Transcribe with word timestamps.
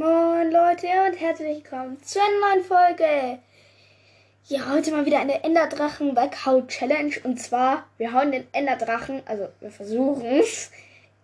Moin 0.00 0.50
Leute 0.50 0.86
und 1.06 1.20
herzlich 1.20 1.62
willkommen 1.62 2.02
zu 2.02 2.18
einer 2.18 2.54
neuen 2.54 2.64
Folge. 2.64 3.38
Ja, 4.46 4.70
heute 4.70 4.92
mal 4.92 5.04
wieder 5.04 5.20
eine 5.20 5.44
Enderdrachen 5.44 6.16
Weghaut 6.16 6.68
Challenge 6.68 7.12
und 7.24 7.38
zwar, 7.38 7.84
wir 7.98 8.14
hauen 8.14 8.32
den 8.32 8.46
Enderdrachen, 8.54 9.20
also 9.26 9.50
wir 9.60 9.70
versuchen 9.70 10.24
es, 10.24 10.70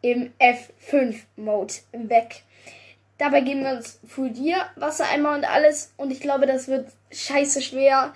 im 0.02 0.30
F5 0.38 1.22
Mode 1.36 1.72
weg. 1.92 2.42
Dabei 3.16 3.40
geben 3.40 3.62
wir 3.62 3.70
uns 3.70 3.98
Fudier, 4.06 4.66
Wassereimer 4.74 5.32
und 5.32 5.50
alles 5.50 5.94
und 5.96 6.10
ich 6.10 6.20
glaube, 6.20 6.44
das 6.44 6.68
wird 6.68 6.92
scheiße 7.10 7.62
schwer, 7.62 8.12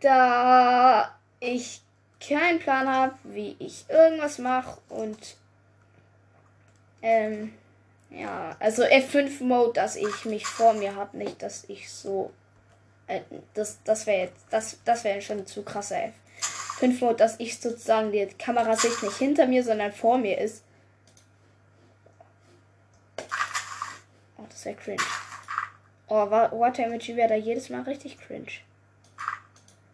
da 0.00 1.14
ich 1.38 1.82
keinen 2.26 2.60
Plan 2.60 2.88
habe, 2.88 3.14
wie 3.24 3.56
ich 3.58 3.84
irgendwas 3.90 4.38
mache 4.38 4.80
und 4.88 5.36
ähm, 7.02 7.52
ja, 8.10 8.56
also 8.58 8.84
F5-Mode, 8.84 9.74
dass 9.74 9.96
ich 9.96 10.24
mich 10.24 10.46
vor 10.46 10.72
mir 10.72 10.94
habe, 10.94 11.16
nicht, 11.16 11.42
dass 11.42 11.64
ich 11.68 11.90
so. 11.90 12.32
Äh, 13.06 13.20
das 13.54 13.78
das 13.84 14.06
wäre 14.06 14.26
jetzt. 14.26 14.46
Das, 14.50 14.78
das 14.84 15.04
wäre 15.04 15.20
schon 15.20 15.46
zu 15.46 15.62
krasser 15.62 16.12
F5-Mode, 16.80 17.16
dass 17.16 17.38
ich 17.38 17.58
sozusagen 17.58 18.12
die 18.12 18.26
Kamerasicht 18.26 19.02
nicht 19.02 19.18
hinter 19.18 19.46
mir, 19.46 19.62
sondern 19.62 19.92
vor 19.92 20.16
mir 20.16 20.38
ist. 20.38 20.64
Oh, 24.38 24.44
das 24.48 24.64
wäre 24.64 24.76
cringe. 24.76 25.02
Oh, 26.08 26.30
Water 26.30 26.84
Emoji 26.84 27.16
wäre 27.16 27.28
da 27.28 27.34
jedes 27.34 27.68
Mal 27.68 27.82
richtig 27.82 28.18
cringe. 28.18 28.46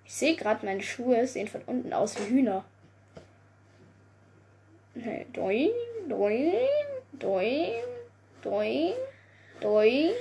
Ich 0.05 0.15
sehe 0.15 0.37
gerade, 0.37 0.65
meine 0.65 0.83
Schuhe 0.83 1.27
sehen 1.27 1.49
von 1.49 1.63
unten 1.63 1.93
aus 1.93 2.17
wie 2.17 2.29
Hühner. 2.29 2.65
Doing, 5.33 5.73
doing, 6.09 6.55
doing. 7.15 7.94
Doing. 8.45 8.93
Doing. 9.61 10.13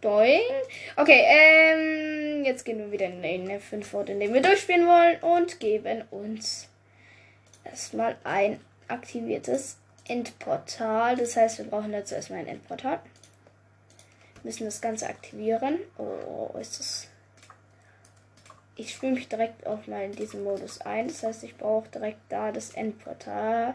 Doing. 0.00 0.40
Okay, 0.96 1.24
ähm, 1.26 2.42
jetzt 2.42 2.64
gehen 2.64 2.78
wir 2.78 2.90
wieder 2.90 3.04
in 3.04 3.20
den 3.20 3.60
5 3.60 3.92
Ort, 3.92 4.08
in 4.08 4.18
dem 4.18 4.32
wir 4.32 4.40
durchspielen 4.40 4.86
wollen 4.86 5.20
und 5.20 5.60
geben 5.60 6.04
uns 6.10 6.68
erstmal 7.62 8.16
ein 8.24 8.60
aktiviertes 8.88 9.76
Endportal. 10.08 11.16
Das 11.16 11.36
heißt, 11.36 11.58
wir 11.58 11.66
brauchen 11.66 11.92
dazu 11.92 12.14
erstmal 12.14 12.40
ein 12.40 12.46
Endportal. 12.46 13.00
Müssen 14.42 14.64
das 14.64 14.80
Ganze 14.80 15.06
aktivieren. 15.06 15.80
Oh, 15.98 16.56
ist 16.58 16.80
das. 16.80 17.08
Ich 18.74 18.94
spiele 18.94 19.12
mich 19.12 19.28
direkt 19.28 19.66
auch 19.66 19.86
mal 19.86 20.04
in 20.06 20.12
diesen 20.12 20.44
Modus 20.44 20.80
ein. 20.80 21.08
Das 21.08 21.22
heißt, 21.22 21.44
ich 21.44 21.58
brauche 21.58 21.90
direkt 21.90 22.20
da 22.30 22.52
das 22.52 22.70
Endportal. 22.70 23.74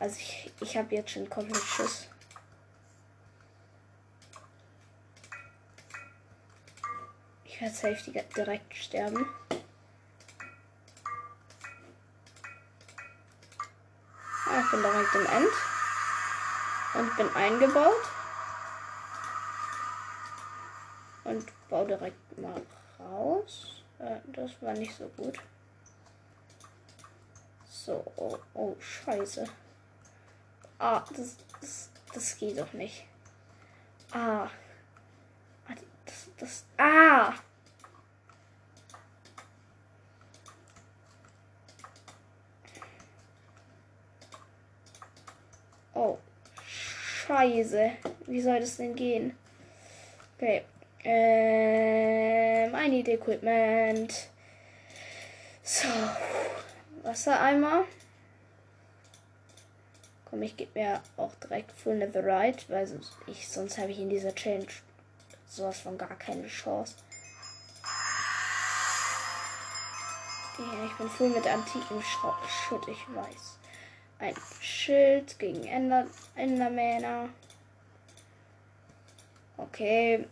Also 0.00 0.16
ich, 0.18 0.50
ich 0.60 0.76
habe 0.76 0.96
jetzt 0.96 1.12
schon 1.12 1.30
komplett 1.30 1.62
Schuss. 1.62 2.08
Werde 7.62 7.74
Safety 7.74 8.12
direkt 8.36 8.74
sterben. 8.74 9.24
Ah, 14.46 14.60
ich 14.60 14.70
bin 14.70 14.82
direkt 14.82 15.14
im 15.14 15.26
End. 15.26 15.52
Und 16.94 17.16
bin 17.16 17.34
eingebaut. 17.34 18.02
Und 21.24 21.68
baue 21.68 21.86
direkt 21.86 22.38
mal 22.38 22.60
raus. 22.98 23.82
Äh, 24.00 24.16
das 24.26 24.50
war 24.60 24.72
nicht 24.74 24.94
so 24.94 25.06
gut. 25.16 25.38
So, 27.70 28.04
oh, 28.16 28.38
oh 28.54 28.76
scheiße. 28.80 29.44
Ah, 30.78 31.04
das, 31.16 31.36
das, 31.60 31.90
das 32.12 32.36
geht 32.36 32.58
doch 32.58 32.72
nicht. 32.72 33.04
Ah 34.10 34.50
das, 36.12 36.30
das, 36.38 36.64
ah! 36.78 37.34
Oh. 45.94 46.18
Scheiße. 46.66 47.92
Wie 48.26 48.40
soll 48.40 48.60
das 48.60 48.76
denn 48.76 48.94
gehen? 48.94 49.36
Okay. 50.36 50.64
Ähm, 51.04 52.74
I 52.74 52.88
need 52.88 53.08
equipment. 53.08 54.28
So. 55.62 55.88
Wassereimer. 57.02 57.84
Komm, 60.24 60.42
ich 60.42 60.56
gebe 60.56 60.78
mir 60.78 61.02
auch 61.16 61.34
direkt 61.34 61.72
Full 61.72 61.96
Netherite, 61.96 62.64
weil 62.68 62.88
ich, 63.26 63.48
sonst 63.48 63.78
habe 63.78 63.90
ich 63.90 63.98
in 63.98 64.08
dieser 64.08 64.34
Change 64.34 64.72
sowas 65.48 65.80
von 65.80 65.98
gar 65.98 66.16
keine 66.16 66.46
Chance. 66.46 66.94
Ja, 70.58 70.86
ich 70.86 70.96
bin 70.96 71.08
voll 71.08 71.28
mit 71.30 71.46
antikem 71.46 72.00
Schutt, 72.02 72.88
ich 72.88 73.14
weiß. 73.14 73.58
Ein 74.22 74.34
Schild 74.60 75.36
gegen 75.40 75.64
Ender 75.64 76.06
Endermänner. 76.36 77.28
Okay. 79.56 80.26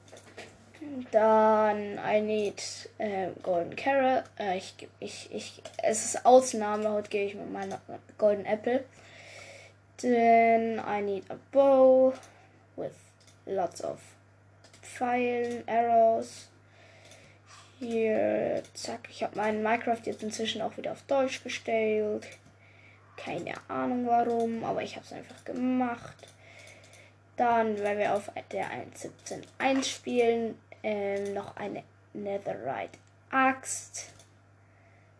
Dann 1.10 1.98
I 1.98 2.20
need 2.20 2.62
äh, 2.98 3.30
Golden 3.42 3.74
Carrot. 3.74 4.22
Äh, 4.38 4.58
ich, 4.58 4.74
ich, 5.00 5.28
ich, 5.32 5.62
es 5.82 6.04
ist 6.04 6.24
Ausnahme. 6.24 6.88
Heute 6.92 7.10
gehe 7.10 7.26
ich 7.26 7.34
mit 7.34 7.50
meiner 7.50 7.80
Golden 8.16 8.46
Apple. 8.46 8.84
Then 9.96 10.78
I 10.78 11.02
need 11.02 11.24
a 11.28 11.36
bow 11.50 12.14
with 12.76 12.94
lots 13.44 13.82
of 13.82 13.98
Pfeilen, 14.82 15.64
Arrows. 15.68 16.48
Hier, 17.80 18.62
zack. 18.74 19.08
Ich 19.10 19.24
habe 19.24 19.36
meinen 19.36 19.64
Minecraft 19.64 20.02
jetzt 20.04 20.22
inzwischen 20.22 20.62
auch 20.62 20.76
wieder 20.76 20.92
auf 20.92 21.02
Deutsch 21.08 21.42
gestellt. 21.42 22.28
Keine 23.25 23.54
Ahnung 23.69 24.06
warum, 24.06 24.64
aber 24.64 24.82
ich 24.82 24.97
habe 24.97 25.04
es 25.04 25.12
einfach 25.12 25.44
gemacht. 25.44 26.16
Dann, 27.36 27.78
wenn 27.78 27.98
wir 27.98 28.14
auf 28.14 28.31
der 28.53 28.66
1.17.1 28.66 29.84
spielen, 29.84 30.58
ähm, 30.82 31.34
noch 31.34 31.56
eine 31.56 31.82
Netherite 32.12 32.98
Axt. 33.31 34.12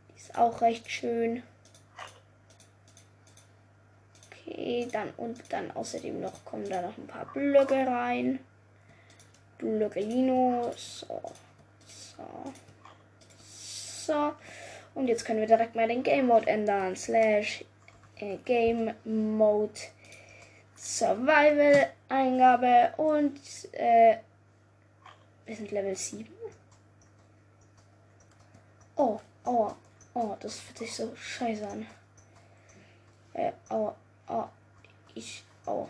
Die 0.09 0.21
ist 0.21 0.37
auch 0.37 0.61
recht 0.61 0.91
schön. 0.91 1.43
Okay, 4.27 4.89
dann 4.91 5.11
und 5.17 5.41
dann 5.53 5.71
außerdem 5.71 6.21
noch 6.21 6.45
kommen 6.45 6.69
da 6.69 6.83
noch 6.83 6.99
ein 6.99 7.07
paar 7.07 7.27
Blöcke 7.33 7.87
rein. 7.87 8.41
Blöckelino. 9.59 10.73
So. 10.77 11.21
So. 11.87 12.53
So. 13.47 14.35
Und 14.95 15.07
jetzt 15.07 15.25
können 15.25 15.41
wir 15.41 15.47
direkt 15.47 15.77
mal 15.77 15.87
den 15.87 16.03
Game 16.03 16.27
Mode 16.27 16.49
ändern. 16.49 16.97
Slash 16.97 17.65
äh, 18.21 18.37
Game 18.45 18.95
Mode 19.05 19.81
Survival 20.77 21.91
Eingabe 22.09 22.93
und 22.97 23.39
äh, 23.73 24.17
wir 25.47 25.57
sind 25.57 25.71
Level 25.71 25.95
7. 25.95 26.27
Oh, 28.97 29.21
oh, 29.45 29.73
oh, 30.15 30.37
das 30.41 30.59
fühlt 30.59 30.79
sich 30.79 30.95
so 30.95 31.15
scheiße 31.15 31.67
an. 31.67 31.87
Äh, 33.35 33.53
oh, 33.71 33.93
oh, 34.29 34.45
ich, 35.15 35.45
oh, 35.67 35.87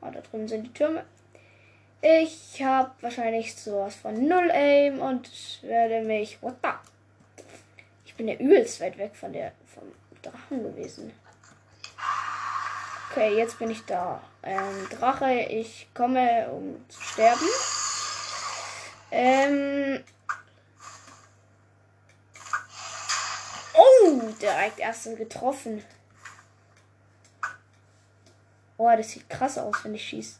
oh, 0.00 0.10
da 0.10 0.20
drüben 0.20 0.48
sind 0.48 0.64
die 0.64 0.72
Türme. 0.72 1.04
Ich 2.00 2.62
habe 2.62 2.92
wahrscheinlich 3.00 3.54
sowas 3.56 3.96
von 3.96 4.28
Null 4.28 4.50
Aim 4.52 5.00
und 5.00 5.62
werde 5.62 6.06
mich, 6.06 6.40
what 6.42 6.56
the? 6.62 6.70
Ich 8.06 8.14
bin 8.14 8.28
ja 8.28 8.34
übelst 8.34 8.80
weit 8.80 8.98
weg 8.98 9.16
von 9.16 9.32
der, 9.32 9.52
vom 9.66 9.84
Drachen 10.22 10.62
gewesen. 10.62 11.12
Okay, 13.10 13.36
jetzt 13.36 13.58
bin 13.58 13.70
ich 13.70 13.84
da. 13.86 14.20
Ähm, 14.42 14.88
Drache, 14.90 15.32
ich 15.32 15.88
komme, 15.94 16.48
um 16.50 16.84
zu 16.88 17.02
sterben. 17.02 17.48
Ähm. 19.10 20.04
Oh, 23.74 24.20
direkt 24.40 24.78
ersten 24.78 25.16
getroffen. 25.16 25.82
Oh, 28.76 28.90
das 28.96 29.10
sieht 29.10 29.28
krass 29.30 29.58
aus, 29.58 29.76
wenn 29.82 29.94
ich 29.94 30.04
schieße. 30.04 30.38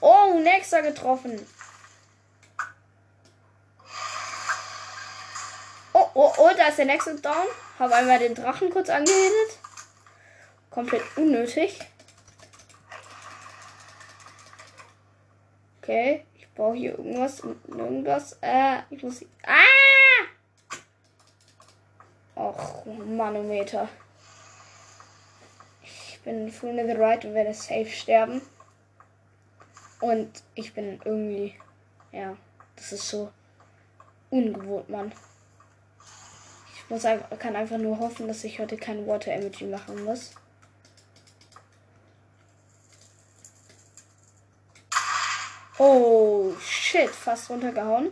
Oh, 0.00 0.38
nächster 0.40 0.82
getroffen. 0.82 1.44
Oh, 5.94 6.08
oh, 6.14 6.32
oh, 6.36 6.50
da 6.56 6.68
ist 6.68 6.78
der 6.78 6.84
nächste 6.84 7.14
down. 7.16 7.46
Habe 7.78 7.94
einmal 7.94 8.18
den 8.18 8.34
Drachen 8.34 8.70
kurz 8.70 8.90
angehittet. 8.90 9.58
Komplett 10.70 11.02
unnötig. 11.16 11.80
Okay, 15.84 16.24
ich 16.38 16.48
baue 16.48 16.76
hier 16.76 16.92
irgendwas 16.92 17.40
und 17.40 17.58
irgendwas. 17.68 18.38
Äh, 18.40 18.78
ich 18.88 19.02
muss. 19.02 19.22
Ah! 19.42 19.60
Och, 22.36 22.86
Manometer. 22.86 23.90
Ich 25.82 26.18
bin 26.24 26.50
full 26.50 26.78
in 26.78 26.86
the 26.86 26.94
right 26.94 27.22
und 27.26 27.34
werde 27.34 27.52
safe 27.52 27.90
sterben. 27.90 28.40
Und 30.00 30.42
ich 30.54 30.72
bin 30.72 31.02
irgendwie, 31.04 31.54
ja, 32.12 32.34
das 32.76 32.92
ist 32.92 33.06
so 33.10 33.30
ungewohnt, 34.30 34.88
Mann. 34.88 35.12
Ich 36.76 36.88
muss 36.88 37.04
einfach, 37.04 37.38
kann 37.38 37.56
einfach 37.56 37.76
nur 37.76 37.98
hoffen, 37.98 38.26
dass 38.26 38.42
ich 38.44 38.58
heute 38.58 38.78
kein 38.78 39.06
Water 39.06 39.32
Emoji 39.32 39.66
machen 39.66 40.02
muss. 40.02 40.34
Oh, 45.86 46.54
shit, 46.62 47.10
fast 47.10 47.50
runtergehauen. 47.50 48.10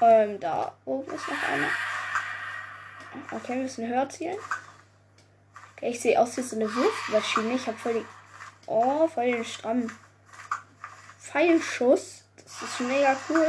Ähm, 0.00 0.40
da 0.40 0.72
oben 0.84 1.14
ist 1.14 1.28
noch 1.28 1.48
einer. 1.48 1.68
Okay, 3.30 3.54
wir 3.54 3.62
müssen 3.62 3.86
höher 3.86 4.08
zielen. 4.08 4.36
Okay, 5.76 5.90
ich 5.90 6.00
sehe 6.00 6.20
aus 6.20 6.36
wie 6.36 6.42
so 6.42 6.56
eine 6.56 6.74
Wurfmaschine. 6.74 7.54
Ich 7.54 7.68
habe 7.68 7.78
voll 7.78 7.92
die. 7.92 8.06
Oh, 8.66 9.06
voll 9.06 9.30
den 9.30 9.44
strammen 9.44 9.92
Pfeilschuss. 11.20 12.24
Das 12.42 12.62
ist 12.62 12.80
mega 12.80 13.16
cool. 13.28 13.46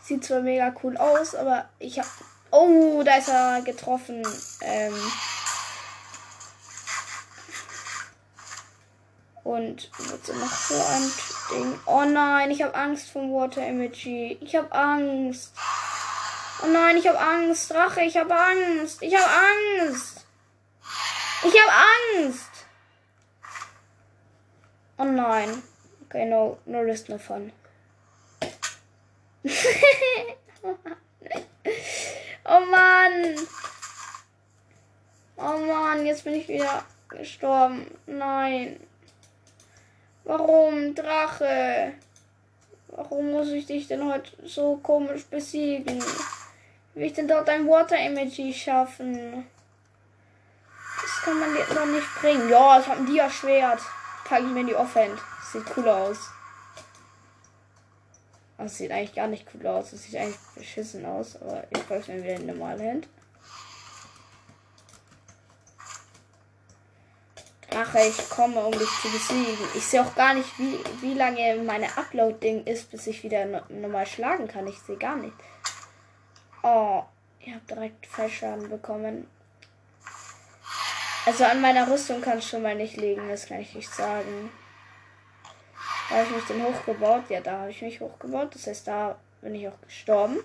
Sieht 0.00 0.24
zwar 0.24 0.40
mega 0.40 0.74
cool 0.82 0.96
aus, 0.96 1.34
aber 1.34 1.68
ich 1.80 1.98
habe. 1.98 2.08
Oh, 2.50 3.02
da 3.04 3.16
ist 3.16 3.28
er 3.28 3.60
getroffen. 3.60 4.26
Ähm. 4.62 4.94
Und 9.46 9.90
was 9.96 10.26
noch 10.34 10.52
so 10.52 10.74
ein 10.74 11.12
Ding? 11.52 11.78
Oh 11.86 12.02
nein, 12.04 12.50
ich 12.50 12.62
habe 12.62 12.74
Angst 12.74 13.10
vom 13.10 13.32
Water 13.32 13.62
Emoji. 13.62 14.38
Ich 14.40 14.56
habe 14.56 14.72
Angst. 14.72 15.54
Oh 16.64 16.66
nein, 16.66 16.96
ich 16.96 17.06
habe 17.06 17.20
Angst. 17.20 17.70
Drache, 17.70 18.00
ich 18.00 18.16
habe 18.16 18.34
Angst. 18.34 19.00
Ich 19.04 19.14
habe 19.14 19.30
Angst. 19.30 20.26
Ich 21.44 21.54
habe 21.62 21.72
Angst. 22.18 22.50
Oh 24.98 25.04
nein. 25.04 25.62
Okay, 26.06 26.24
no, 26.24 26.58
no 26.66 26.80
risk, 26.80 27.08
no 27.08 27.16
fun. 27.16 27.52
oh 32.46 32.60
Mann. 32.68 33.36
Oh 35.36 35.58
Mann, 35.58 36.04
jetzt 36.04 36.24
bin 36.24 36.34
ich 36.34 36.48
wieder 36.48 36.82
gestorben. 37.08 37.96
Nein. 38.06 38.80
Warum, 40.26 40.92
Drache? 40.92 41.92
Warum 42.88 43.30
muss 43.30 43.48
ich 43.50 43.64
dich 43.66 43.86
denn 43.86 44.04
heute 44.04 44.32
so 44.44 44.76
komisch 44.82 45.24
besiegen? 45.26 46.02
Wie 46.94 47.00
will 47.00 47.06
ich 47.06 47.12
denn 47.12 47.28
dort 47.28 47.48
ein 47.48 47.68
Water 47.68 47.96
Emoji 47.96 48.52
schaffen? 48.52 49.46
Das 51.00 51.22
kann 51.22 51.38
man 51.38 51.54
jetzt 51.54 51.72
noch 51.72 51.86
nicht 51.86 52.12
bringen. 52.20 52.48
Ja, 52.48 52.80
es 52.80 52.88
hat 52.88 52.98
ein 52.98 53.06
Dia-Schwert. 53.06 53.80
Packe 54.24 54.42
ich 54.42 54.50
mir 54.50 54.62
in 54.62 54.66
die 54.66 54.74
Offhand. 54.74 55.16
Sieht 55.52 55.62
cool 55.76 55.88
aus. 55.88 56.18
Das 58.58 58.78
sieht 58.78 58.90
eigentlich 58.90 59.14
gar 59.14 59.28
nicht 59.28 59.46
cool 59.54 59.64
aus. 59.68 59.92
Das 59.92 60.02
sieht 60.02 60.16
eigentlich 60.16 60.40
beschissen 60.56 61.06
aus. 61.06 61.40
Aber 61.40 61.62
ich 61.70 61.86
packe 61.86 62.00
es 62.00 62.08
mir 62.08 62.24
wieder 62.24 62.34
in 62.34 62.46
normale 62.46 62.90
Hand. 62.90 63.08
Drache, 67.76 67.98
ich 68.08 68.30
komme, 68.30 68.64
um 68.64 68.72
dich 68.72 68.88
zu 69.02 69.10
besiegen. 69.10 69.68
Ich 69.74 69.84
sehe 69.84 70.00
auch 70.00 70.14
gar 70.14 70.32
nicht, 70.32 70.58
wie, 70.58 70.78
wie 71.02 71.12
lange 71.12 71.56
meine 71.56 71.94
Upload-Ding 71.98 72.64
ist, 72.64 72.90
bis 72.90 73.06
ich 73.06 73.22
wieder 73.22 73.44
no 73.44 73.60
normal 73.68 74.06
schlagen 74.06 74.48
kann. 74.48 74.66
Ich 74.66 74.78
sehe 74.78 74.96
gar 74.96 75.16
nicht. 75.16 75.36
Oh, 76.62 77.02
ich 77.38 77.52
habe 77.52 77.60
direkt 77.68 78.06
Fallschaden 78.06 78.70
bekommen. 78.70 79.26
Also 81.26 81.44
an 81.44 81.60
meiner 81.60 81.90
Rüstung 81.90 82.22
kann 82.22 82.38
es 82.38 82.48
schon 82.48 82.62
mal 82.62 82.74
nicht 82.74 82.96
liegen, 82.96 83.28
das 83.28 83.46
kann 83.46 83.60
ich 83.60 83.74
nicht 83.74 83.92
sagen. 83.92 84.50
Da 86.08 86.16
habe 86.16 86.24
ich 86.24 86.36
mich 86.36 86.44
denn 86.46 86.64
hochgebaut. 86.64 87.28
Ja, 87.28 87.40
da 87.40 87.60
habe 87.60 87.70
ich 87.70 87.82
mich 87.82 88.00
hochgebaut. 88.00 88.54
Das 88.54 88.66
heißt, 88.68 88.88
da 88.88 89.18
bin 89.42 89.54
ich 89.54 89.68
auch 89.68 89.80
gestorben. 89.82 90.38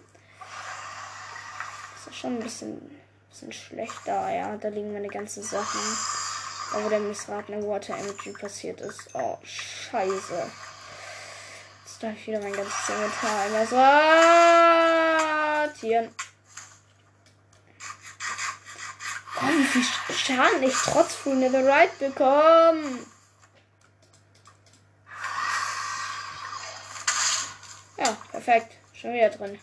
Das 1.94 2.08
ist 2.08 2.20
schon 2.20 2.38
ein 2.38 2.44
bisschen, 2.44 3.00
bisschen 3.30 3.54
schlechter. 3.54 4.30
Ja, 4.36 4.58
da 4.58 4.68
liegen 4.68 4.92
meine 4.92 5.08
ganzen 5.08 5.44
Sachen. 5.44 5.80
Da 6.72 6.84
wo 6.84 6.90
der 6.90 7.00
missratene 7.00 7.62
Water 7.68 7.98
Energy 7.98 8.32
passiert 8.32 8.80
ist. 8.80 9.10
Oh, 9.14 9.38
scheiße. 9.44 10.50
Jetzt 11.84 12.02
darf 12.02 12.14
ich 12.14 12.28
wieder 12.28 12.40
mein 12.40 12.54
ganzes 12.54 12.90
Inventar 12.90 13.42
einmal 13.42 13.68
sortieren. 15.68 16.16
Oh, 19.36 19.48
wie 19.48 19.66
viel 19.66 19.84
Schaden 20.16 20.64
ich 20.64 20.76
trotz 20.76 21.16
Full 21.16 21.36
Netherite 21.36 21.92
bekomme. 22.00 23.00
Ja, 27.98 28.18
perfekt. 28.32 28.78
Schon 28.94 29.14
wieder 29.14 29.30
drin. 29.30 29.60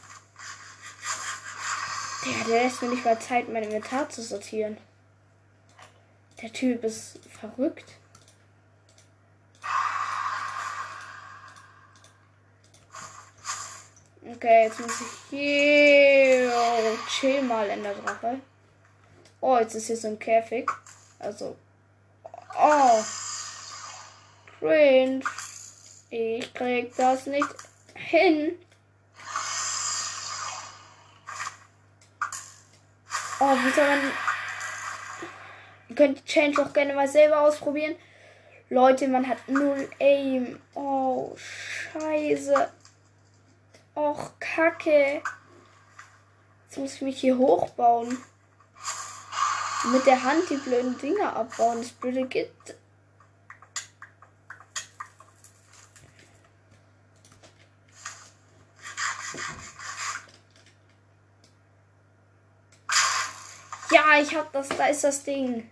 Der, 2.27 2.45
der 2.45 2.65
lässt 2.65 2.83
mir 2.83 2.89
nicht 2.89 3.05
mal 3.05 3.19
Zeit, 3.19 3.49
mein 3.49 3.63
Inventar 3.63 4.11
zu 4.11 4.21
sortieren. 4.23 4.77
Der 6.41 6.53
Typ 6.53 6.85
ist 6.85 7.19
verrückt. 7.41 7.95
Okay, 14.25 14.65
jetzt 14.65 14.79
muss 14.79 15.01
ich 15.01 15.31
hier. 15.31 16.53
Oh, 16.55 16.99
chill 17.09 17.43
mal 17.43 17.67
in 17.69 17.83
der 17.83 17.95
Drache. 17.95 18.41
Oh, 19.41 19.57
jetzt 19.59 19.75
ist 19.75 19.87
hier 19.87 19.97
so 19.97 20.09
ein 20.09 20.19
Käfig. 20.19 20.71
Also. 21.19 21.57
Oh. 22.57 23.05
Cringe. 24.59 25.23
Ich 26.11 26.55
krieg 26.55 26.95
das 26.97 27.27
nicht 27.27 27.49
hin. 27.95 28.59
Oh, 33.41 33.55
wie 33.55 33.71
soll 33.71 33.87
man 33.87 34.13
könnt 35.99 36.21
die 36.21 36.25
Change 36.33 36.63
auch 36.63 36.73
gerne 36.73 36.95
mal 36.95 37.09
selber 37.09 37.41
ausprobieren. 37.41 37.97
Leute, 38.71 39.09
man 39.09 39.27
hat 39.27 39.49
null 39.49 39.91
Aim. 39.99 40.61
Oh, 40.75 41.35
scheiße. 41.37 42.71
Och, 43.97 44.31
kacke. 44.39 45.21
Jetzt 46.67 46.79
muss 46.79 46.95
ich 46.95 47.03
mich 47.03 47.21
hier 47.21 47.37
hochbauen. 47.37 48.17
Mit 49.93 50.07
der 50.07 50.23
Hand 50.23 50.49
die 50.51 50.57
blöden 50.59 50.97
Dinger 50.99 51.35
abbauen. 51.35 51.79
Das 51.79 51.91
blöde 51.91 52.27
gibt. 52.27 52.77
Ja, 63.91 64.21
ich 64.21 64.37
hab 64.37 64.53
das. 64.53 64.69
Da 64.69 64.87
ist 64.87 65.03
das 65.03 65.25
Ding. 65.25 65.69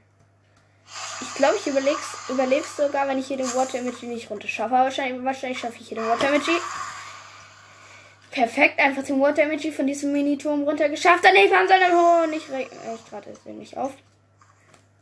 Glaube, 1.37 1.57
ich 1.57 1.67
überlebe 1.67 2.65
sogar, 2.77 3.07
wenn 3.09 3.19
ich 3.19 3.27
hier 3.27 3.37
den 3.37 3.55
Water 3.55 3.79
Emoji 3.79 4.07
nicht 4.07 4.31
runterschaffe. 4.31 4.75
Aber 4.75 4.85
wahrscheinlich, 4.85 5.23
wahrscheinlich 5.23 5.59
schaffe 5.59 5.77
ich 5.79 5.89
hier 5.89 5.99
den 5.99 6.09
Water 6.09 6.29
Emoji. 6.29 6.57
Perfekt, 8.31 8.79
einfach 8.79 9.03
den 9.03 9.21
Water 9.21 9.43
Emoji 9.43 9.71
von 9.71 9.87
diesem 9.87 10.13
Mini-Turm 10.13 10.63
runtergeschafft. 10.63 11.25
Dann 11.25 11.37
ich 11.37 11.55
an 11.55 11.69
seinem 11.69 11.93
Horn. 11.93 12.33
Ich, 12.33 12.45
ich 12.49 13.31
es 13.31 13.45
nicht 13.45 13.77
auf. 13.77 13.93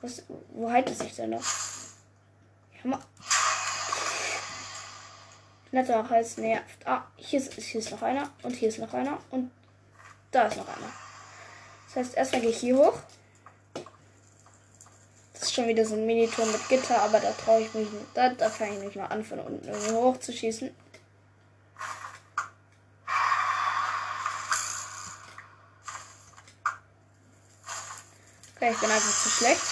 Was, 0.03 0.25
wo 0.49 0.71
heilt 0.71 0.91
es 0.91 0.99
sich 0.99 1.14
denn 1.14 1.31
noch? 1.31 1.45
Hammer. 2.83 3.00
Netter 5.71 6.09
Hals 6.09 6.37
nervt. 6.37 6.85
Ah, 6.85 7.03
hier 7.17 7.38
ist, 7.38 7.53
hier 7.55 7.81
ist 7.81 7.93
noch 7.93 8.03
einer. 8.03 8.29
Und 8.43 8.57
hier 8.57 8.69
ist 8.69 8.79
noch 8.79 8.93
einer. 8.93 9.19
Und 9.31 9.53
da 10.33 10.47
ist 10.47 10.57
noch 10.57 10.69
einer. 10.69 10.93
Das 11.87 11.97
heißt, 11.97 12.17
erstmal 12.17 12.41
gehe 12.41 12.50
ich 12.50 12.59
hier 12.59 12.76
hoch 12.76 12.99
schon 15.54 15.68
wieder 15.68 15.84
so 15.84 15.94
ein 15.94 16.06
Miniturm 16.06 16.50
mit 16.50 16.68
Gitter, 16.68 17.00
aber 17.00 17.20
da 17.20 17.32
traue 17.32 17.62
ich 17.62 17.73
mich 17.75 17.90
nicht. 17.90 18.06
Da, 18.14 18.30
da 18.30 18.50
fange 18.50 18.75
ich 18.75 18.80
nicht 18.80 18.96
mal 18.96 19.06
an, 19.06 19.25
von 19.25 19.38
unten 19.38 19.68
irgendwie 19.68 19.92
hoch 19.92 20.18
zu 20.18 20.32
schießen. 20.32 20.75
Okay, 28.56 28.73
ich 28.73 28.78
bin 28.78 28.90
einfach 28.90 29.23
zu 29.23 29.28
schlecht. 29.28 29.62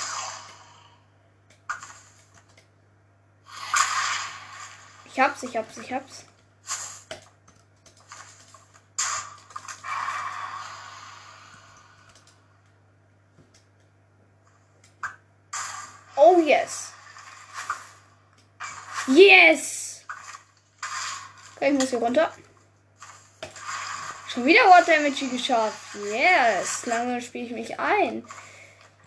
Ich 5.07 5.21
hab's, 5.21 5.43
ich 5.43 5.57
hab's, 5.57 5.77
ich 5.77 5.93
hab's. 5.93 6.25
yes. 16.53 16.93
Yes. 19.09 20.05
Okay, 21.57 21.73
ich 21.73 21.75
muss 21.75 21.82
hier 21.93 22.01
runter. 22.01 22.33
Schon 24.29 24.45
wieder 24.47 24.63
Water 24.63 24.97
Damage 24.97 25.29
geschafft. 25.29 25.95
Yes. 25.95 26.87
Lange 26.87 27.21
spiele 27.21 27.47
ich 27.47 27.53
mich 27.53 27.79
ein. 27.79 28.27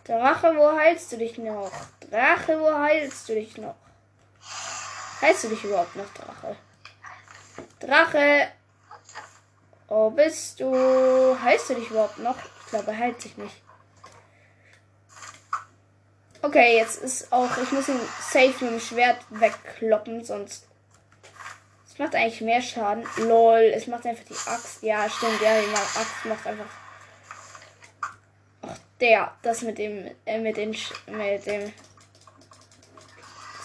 Drache, 0.04 0.56
wo 0.56 0.72
heilst 0.72 1.12
du 1.12 1.18
dich 1.18 1.38
noch? 1.40 1.72
Drache, 2.00 2.60
wo 2.60 2.72
heilst 2.72 3.28
du 3.28 3.34
dich 3.34 3.58
noch? 3.58 3.76
Heißt 5.22 5.46
du 5.46 5.48
dich 5.50 5.64
überhaupt 5.64 5.96
noch 5.96 6.14
Drache? 6.14 6.56
Drache! 7.80 8.50
Oh, 9.88 10.12
bist 10.12 10.60
du. 10.60 11.38
Heißt 11.42 11.70
du 11.72 11.76
dich 11.76 11.90
überhaupt 11.90 12.20
noch? 12.20 12.38
Ich 12.38 12.70
glaube, 12.70 12.92
er 12.92 12.98
heilt 12.98 13.22
sich 13.22 13.36
nicht. 13.38 13.56
Okay, 16.42 16.78
jetzt 16.78 17.02
ist 17.02 17.32
auch. 17.32 17.58
Ich 17.58 17.72
muss 17.72 17.90
ihn 17.90 18.00
safe 18.22 18.66
mit 18.66 18.74
dem 18.74 18.80
Schwert 18.80 19.18
wegkloppen, 19.32 20.24
sonst. 20.24 20.68
Es 21.96 22.00
macht 22.00 22.14
eigentlich 22.14 22.42
mehr 22.42 22.62
Schaden. 22.62 23.06
Lol, 23.20 23.72
es 23.74 23.88
macht 23.88 24.06
einfach 24.06 24.26
die 24.26 24.50
Axt. 24.50 24.84
Ja, 24.84 25.10
stimmt, 25.10 25.42
ja, 25.42 25.62
die 25.62 25.74
Axt 25.74 26.26
macht 26.26 26.46
einfach. 26.46 26.66
Ach, 28.64 28.78
der. 29.00 29.34
Das 29.42 29.62
mit 29.62 29.78
dem. 29.78 30.12
Äh, 30.26 30.40
mit 30.40 30.58
den. 30.58 30.76
Mit 31.08 31.46
dem. 31.46 31.62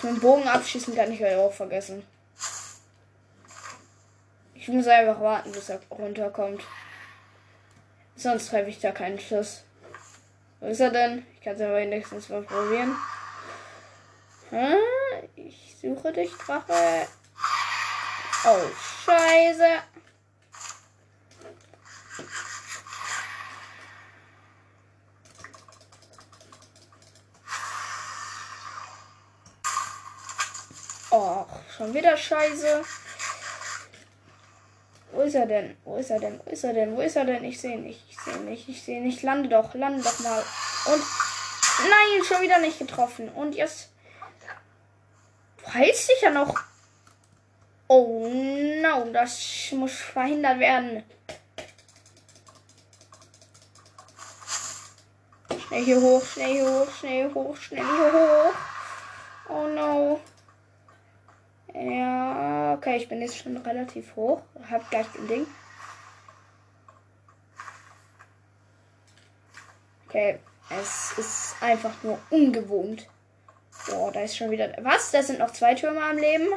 Mit 0.02 0.12
dem 0.12 0.20
Bogen 0.20 0.46
abschießen 0.46 0.94
kann 0.94 1.10
ich 1.10 1.26
auch 1.26 1.52
vergessen. 1.52 2.06
Ich 4.54 4.68
muss 4.68 4.86
einfach 4.86 5.20
warten, 5.20 5.50
bis 5.50 5.68
er 5.68 5.80
runterkommt. 5.90 6.62
Sonst 8.14 8.50
treffe 8.50 8.70
ich 8.70 8.78
da 8.78 8.92
keinen 8.92 9.18
Schuss. 9.18 9.64
Wo 10.60 10.68
ist 10.68 10.78
er 10.78 10.90
denn? 10.90 11.26
Ich 11.34 11.40
kann 11.40 11.56
es 11.56 11.62
aber 11.62 11.78
wenigstens 11.78 12.28
mal 12.28 12.42
probieren. 12.42 12.94
Hm? 14.50 14.76
Ich 15.34 15.74
suche 15.82 16.12
dich, 16.12 16.30
Drache. 16.30 17.08
Oh, 18.42 18.58
Scheiße. 19.04 19.82
Och, 31.10 31.46
schon 31.76 31.92
wieder 31.92 32.16
Scheiße. 32.16 32.82
Wo 35.12 35.20
ist 35.22 35.34
er 35.34 35.46
denn? 35.46 35.76
Wo 35.84 35.96
ist 35.96 36.10
er 36.10 36.20
denn? 36.20 36.40
Wo 36.42 36.50
ist 36.50 36.64
er 36.64 36.72
denn? 36.72 36.96
Wo 36.96 37.00
ist 37.00 37.16
er 37.16 37.24
denn? 37.24 37.44
Ich 37.44 37.60
sehe 37.60 37.78
nicht. 37.78 38.02
Ich 38.08 38.18
sehe 38.20 38.38
nicht. 38.38 38.68
Ich 38.68 38.82
sehe 38.82 39.02
nicht. 39.02 39.22
Lande 39.22 39.48
doch. 39.48 39.74
Lande 39.74 40.02
doch 40.02 40.18
mal. 40.20 40.42
Und. 40.86 41.02
Nein, 41.80 42.24
schon 42.24 42.42
wieder 42.42 42.58
nicht 42.58 42.78
getroffen. 42.78 43.28
Und 43.28 43.54
jetzt. 43.54 43.90
Weiß 45.74 46.08
ich 46.16 46.22
ja 46.22 46.30
noch. 46.30 46.59
Oh 47.92 48.28
no, 48.28 49.10
das 49.12 49.72
muss 49.72 49.96
verhindert 49.96 50.60
werden. 50.60 51.02
Schnell 55.66 55.84
hier 55.84 56.00
hoch, 56.00 56.24
schnell 56.24 56.52
hier 56.52 56.70
hoch, 56.70 56.88
schnell 56.92 57.24
hier 57.24 57.34
hoch, 57.34 57.56
schnell 57.56 57.84
hier 57.84 58.12
hoch. 58.12 58.54
Oh 59.48 59.66
no. 59.66 60.20
Ja, 61.74 62.74
okay, 62.74 62.96
ich 62.98 63.08
bin 63.08 63.22
jetzt 63.22 63.38
schon 63.38 63.56
relativ 63.56 64.14
hoch. 64.14 64.42
Hab 64.70 64.88
gleich 64.88 65.12
ein 65.16 65.26
Ding. 65.26 65.46
Okay, 70.06 70.38
es 70.80 71.18
ist 71.18 71.56
einfach 71.60 72.00
nur 72.04 72.20
ungewohnt. 72.30 73.08
Boah, 73.88 74.12
da 74.12 74.20
ist 74.20 74.36
schon 74.36 74.52
wieder. 74.52 74.72
Was? 74.80 75.10
Da 75.10 75.24
sind 75.24 75.40
noch 75.40 75.50
zwei 75.50 75.74
Türme 75.74 76.04
am 76.04 76.18
Leben? 76.18 76.50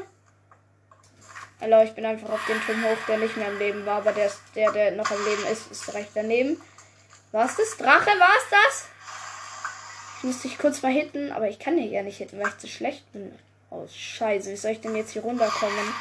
Hallo, 1.63 1.81
ich 1.81 1.93
bin 1.93 2.05
einfach 2.05 2.29
auf 2.29 2.45
den 2.45 2.59
Turm 2.59 2.83
hoch, 2.83 2.97
der 3.07 3.19
nicht 3.19 3.37
mehr 3.37 3.47
am 3.47 3.57
Leben 3.57 3.85
war, 3.85 3.99
aber 3.99 4.11
der, 4.11 4.29
der, 4.53 4.73
der 4.73 4.91
noch 4.91 5.09
am 5.09 5.23
Leben 5.23 5.45
ist, 5.45 5.71
ist 5.71 5.93
recht 5.93 6.09
daneben. 6.13 6.61
Was 7.31 7.55
das? 7.55 7.77
Drache, 7.77 8.09
war's 8.19 8.43
das? 8.51 8.87
Ich 10.17 10.23
müsste 10.25 10.49
dich 10.49 10.57
kurz 10.57 10.81
mal 10.81 10.91
hitten, 10.91 11.31
aber 11.31 11.47
ich 11.47 11.59
kann 11.59 11.77
hier 11.77 11.89
ja 11.89 12.03
nicht 12.03 12.17
hitten, 12.17 12.37
weil 12.37 12.49
ich 12.49 12.57
zu 12.57 12.67
schlecht 12.67 13.09
bin. 13.13 13.33
Oh, 13.69 13.87
scheiße. 13.87 14.51
Wie 14.51 14.57
soll 14.57 14.71
ich 14.71 14.81
denn 14.81 14.93
jetzt 14.97 15.11
hier 15.11 15.21
runterkommen? 15.21 15.93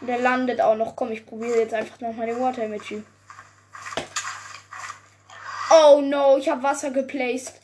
Der 0.00 0.20
landet 0.20 0.62
auch 0.62 0.74
noch. 0.74 0.96
Komm, 0.96 1.12
ich 1.12 1.26
probiere 1.26 1.58
jetzt 1.58 1.74
einfach 1.74 2.00
noch 2.00 2.14
mal 2.14 2.26
den 2.26 2.40
Water 2.40 2.62
Emoji. 2.62 3.04
Oh 5.70 6.00
no, 6.00 6.38
ich 6.38 6.48
habe 6.48 6.62
Wasser 6.62 6.92
geplaced. 6.92 7.60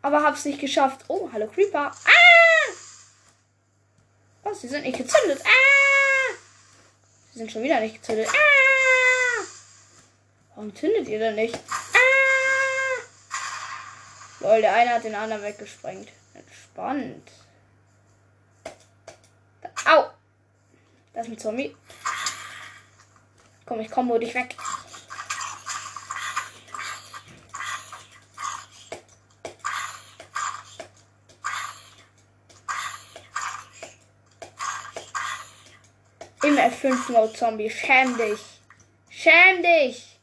Aber 0.00 0.22
hab's 0.22 0.46
nicht 0.46 0.60
geschafft. 0.60 1.04
Oh, 1.08 1.28
hallo 1.30 1.46
Creeper. 1.46 1.92
Ah! 1.92 2.72
Was? 4.44 4.62
Sie 4.62 4.68
sind 4.68 4.84
nicht 4.84 4.96
gezündet. 4.96 5.42
Ah! 5.44 5.85
Sie 7.36 7.40
sind 7.40 7.52
schon 7.52 7.64
wieder 7.64 7.80
nicht 7.80 7.96
gezündet. 7.96 8.28
Ah! 8.30 9.44
Warum 10.54 10.74
zündet 10.74 11.06
ihr 11.06 11.18
denn 11.18 11.34
nicht? 11.34 11.54
Ah! 11.54 11.98
Lol, 14.40 14.62
der 14.62 14.72
eine 14.72 14.94
hat 14.94 15.04
den 15.04 15.14
anderen 15.14 15.42
weggesprengt. 15.42 16.08
Entspannt. 16.32 17.30
Au! 19.84 20.06
Da 21.12 21.20
ist 21.20 21.28
ein 21.28 21.36
Zombie. 21.36 21.76
Komm, 23.66 23.80
ich 23.80 23.90
komme 23.90 24.18
dich 24.18 24.32
weg. 24.32 24.56
Im 36.56 36.62
F5 36.62 37.12
Mode 37.12 37.34
Zombie. 37.34 37.68
Schäm 37.68 38.16
dich. 38.16 38.40
Schäm 39.10 39.62
dich. 39.62 40.18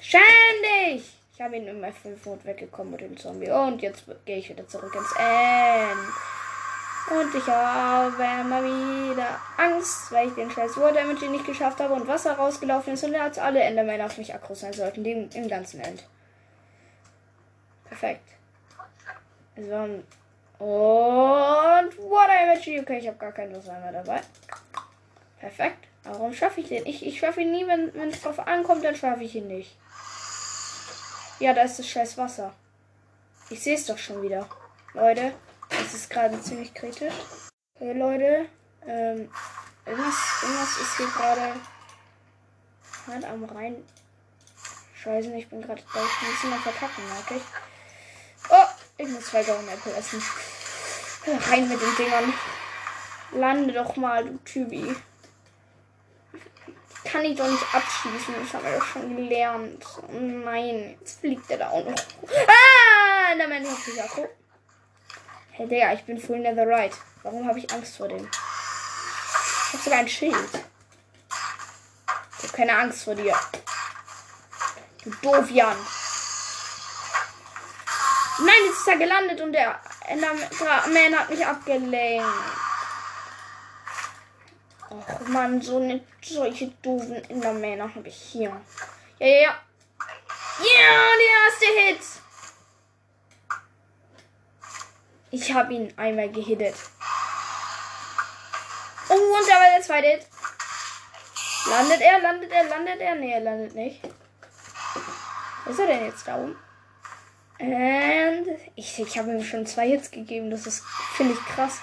Schäm 0.00 0.20
dich. 0.64 1.14
Ich 1.32 1.40
habe 1.40 1.56
ihn 1.56 1.68
im 1.68 1.84
F5 1.84 2.16
Mode 2.24 2.44
weggekommen 2.44 2.90
mit 2.90 3.00
dem 3.00 3.16
Zombie. 3.16 3.48
Und 3.48 3.80
jetzt 3.80 4.06
gehe 4.24 4.38
ich 4.38 4.48
wieder 4.48 4.66
zurück 4.66 4.92
ins 4.92 5.12
End. 5.12 6.00
Und 7.16 7.32
ich 7.32 7.46
habe 7.46 8.40
immer 8.40 8.64
wieder 8.64 9.40
Angst, 9.56 10.10
weil 10.10 10.26
ich 10.26 10.34
den 10.34 10.50
scheiß 10.50 10.76
War 10.78 10.92
Damage 10.92 11.28
nicht 11.28 11.46
geschafft 11.46 11.78
habe 11.78 11.94
und 11.94 12.08
Wasser 12.08 12.32
rausgelaufen 12.32 12.94
ist 12.94 13.04
und 13.04 13.14
als 13.14 13.38
alle 13.38 13.60
Endermänner 13.60 14.06
auf 14.06 14.18
mich 14.18 14.34
aggro 14.34 14.54
sein 14.54 14.72
sollten, 14.72 15.04
die 15.04 15.12
im 15.12 15.48
ganzen 15.48 15.80
End. 15.80 16.04
Perfekt. 17.84 18.28
Also, 19.56 20.02
und 20.60 21.98
Water 21.98 22.34
Damage. 22.38 22.80
Okay, 22.80 22.98
ich 22.98 23.08
habe 23.08 23.16
gar 23.16 23.32
kein 23.32 23.54
Wasser 23.54 23.78
mehr 23.80 23.92
dabei. 23.92 24.20
Perfekt. 25.38 25.88
Warum 26.04 26.34
schaffe 26.34 26.60
ich 26.60 26.68
den? 26.68 26.84
Ich, 26.86 27.04
ich 27.04 27.18
schaffe 27.18 27.40
ihn 27.40 27.50
nie, 27.50 27.66
wenn, 27.66 28.10
es 28.10 28.22
drauf 28.22 28.38
ankommt, 28.40 28.84
dann 28.84 28.94
schaffe 28.94 29.24
ich 29.24 29.34
ihn 29.34 29.48
nicht. 29.48 29.76
Ja, 31.38 31.54
da 31.54 31.62
ist 31.62 31.78
das 31.78 31.88
scheiß 31.88 32.18
Wasser. 32.18 32.52
Ich 33.48 33.62
sehe 33.62 33.74
es 33.74 33.86
doch 33.86 33.96
schon 33.96 34.22
wieder. 34.22 34.46
Leute, 34.92 35.32
das 35.70 35.94
ist 35.94 36.10
gerade 36.10 36.40
ziemlich 36.40 36.74
kritisch. 36.74 37.14
Okay, 37.74 37.92
Leute. 37.94 38.46
Ähm, 38.86 39.30
irgendwas, 39.86 40.42
irgendwas 40.42 40.78
ist 40.78 40.96
hier 40.98 41.06
gerade 41.06 41.54
halt 43.06 43.24
am 43.24 43.44
Rhein. 43.44 43.76
Scheiße, 44.94 45.34
ich 45.34 45.48
bin 45.48 45.62
gerade 45.62 45.82
da 45.94 46.00
ein 46.00 46.30
bisschen 46.30 46.52
am 46.52 46.60
Verkacken, 46.60 47.04
merke 47.08 47.36
ich. 47.36 47.42
Ich 49.02 49.08
muss 49.08 49.24
zwei 49.24 49.42
Golden 49.42 49.66
Apple 49.68 49.94
essen. 49.94 50.22
Rein 51.50 51.66
mit 51.68 51.80
den 51.80 51.96
Dingern. 51.96 52.34
Lande 53.32 53.72
doch 53.72 53.96
mal, 53.96 54.26
du 54.26 54.36
Typi. 54.44 54.94
Kann 57.04 57.24
ich 57.24 57.38
doch 57.38 57.48
nicht 57.48 57.74
abschießen, 57.74 58.34
das 58.42 58.52
haben 58.52 58.64
wir 58.64 58.78
doch 58.78 58.84
schon 58.84 59.16
gelernt. 59.16 59.86
Oh 60.06 60.12
nein, 60.12 60.98
jetzt 61.00 61.20
fliegt 61.20 61.50
er 61.50 61.58
da 61.58 61.70
auch 61.70 61.84
noch. 61.84 61.94
Ah, 62.46 63.34
na 63.38 63.46
mein 63.48 63.66
Akku. 63.66 64.26
Hey 65.52 65.66
Digga, 65.66 65.94
ich 65.94 66.04
bin 66.04 66.20
full 66.20 66.40
Netherite. 66.40 66.96
Warum 67.22 67.48
habe 67.48 67.58
ich 67.58 67.72
Angst 67.72 67.96
vor 67.96 68.08
dem? 68.08 68.28
Ich 68.28 69.72
habe 69.72 69.82
sogar 69.82 69.98
ein 70.00 70.08
Schild. 70.08 70.36
Ich 72.38 72.44
habe 72.44 72.56
keine 72.56 72.76
Angst 72.76 73.04
vor 73.04 73.14
dir. 73.14 73.34
Du 75.04 75.10
doof 75.22 75.50
Jan. 75.50 75.76
Nein, 78.42 78.64
jetzt 78.66 78.78
ist 78.78 78.88
er 78.88 78.96
gelandet 78.96 79.40
und 79.40 79.52
der 79.52 79.78
Enderman 80.06 81.18
hat 81.18 81.30
mich 81.30 81.46
abgelenkt. 81.46 82.26
Och 84.90 85.28
man, 85.28 85.60
so 85.60 85.76
eine 85.76 86.00
solche 86.20 86.68
doofen 86.82 87.22
Endermänner 87.28 87.94
habe 87.94 88.08
ich 88.08 88.16
hier. 88.16 88.60
Ja, 89.18 89.26
ja, 89.26 89.40
ja. 89.42 89.54
Ja, 90.58 91.06
der 91.20 91.32
erste 91.44 91.66
Hit. 91.80 92.00
Ich 95.30 95.52
habe 95.52 95.72
ihn 95.72 95.94
einmal 95.96 96.28
gehittet. 96.30 96.74
Oh, 99.08 99.14
und 99.14 99.48
da 99.48 99.54
war 99.54 99.70
der 99.76 99.82
zweite 99.82 100.08
Hit. 100.08 100.26
Landet 101.66 102.00
er, 102.00 102.20
landet 102.20 102.50
er, 102.50 102.64
landet 102.64 103.00
er? 103.00 103.14
Nee, 103.14 103.32
er 103.32 103.40
landet 103.40 103.74
nicht. 103.74 104.00
Was 105.64 105.74
ist 105.74 105.80
er 105.80 105.86
denn 105.86 106.06
jetzt 106.06 106.26
da 106.26 106.36
oben? 106.36 106.56
Und 107.60 108.46
ich, 108.74 108.98
ich 108.98 109.18
habe 109.18 109.30
ihm 109.30 109.44
schon 109.44 109.66
zwei 109.66 109.88
Hits 109.88 110.10
gegeben. 110.10 110.50
Das 110.50 110.66
ist, 110.66 110.82
finde 111.14 111.34
ich, 111.34 111.40
krass. 111.40 111.78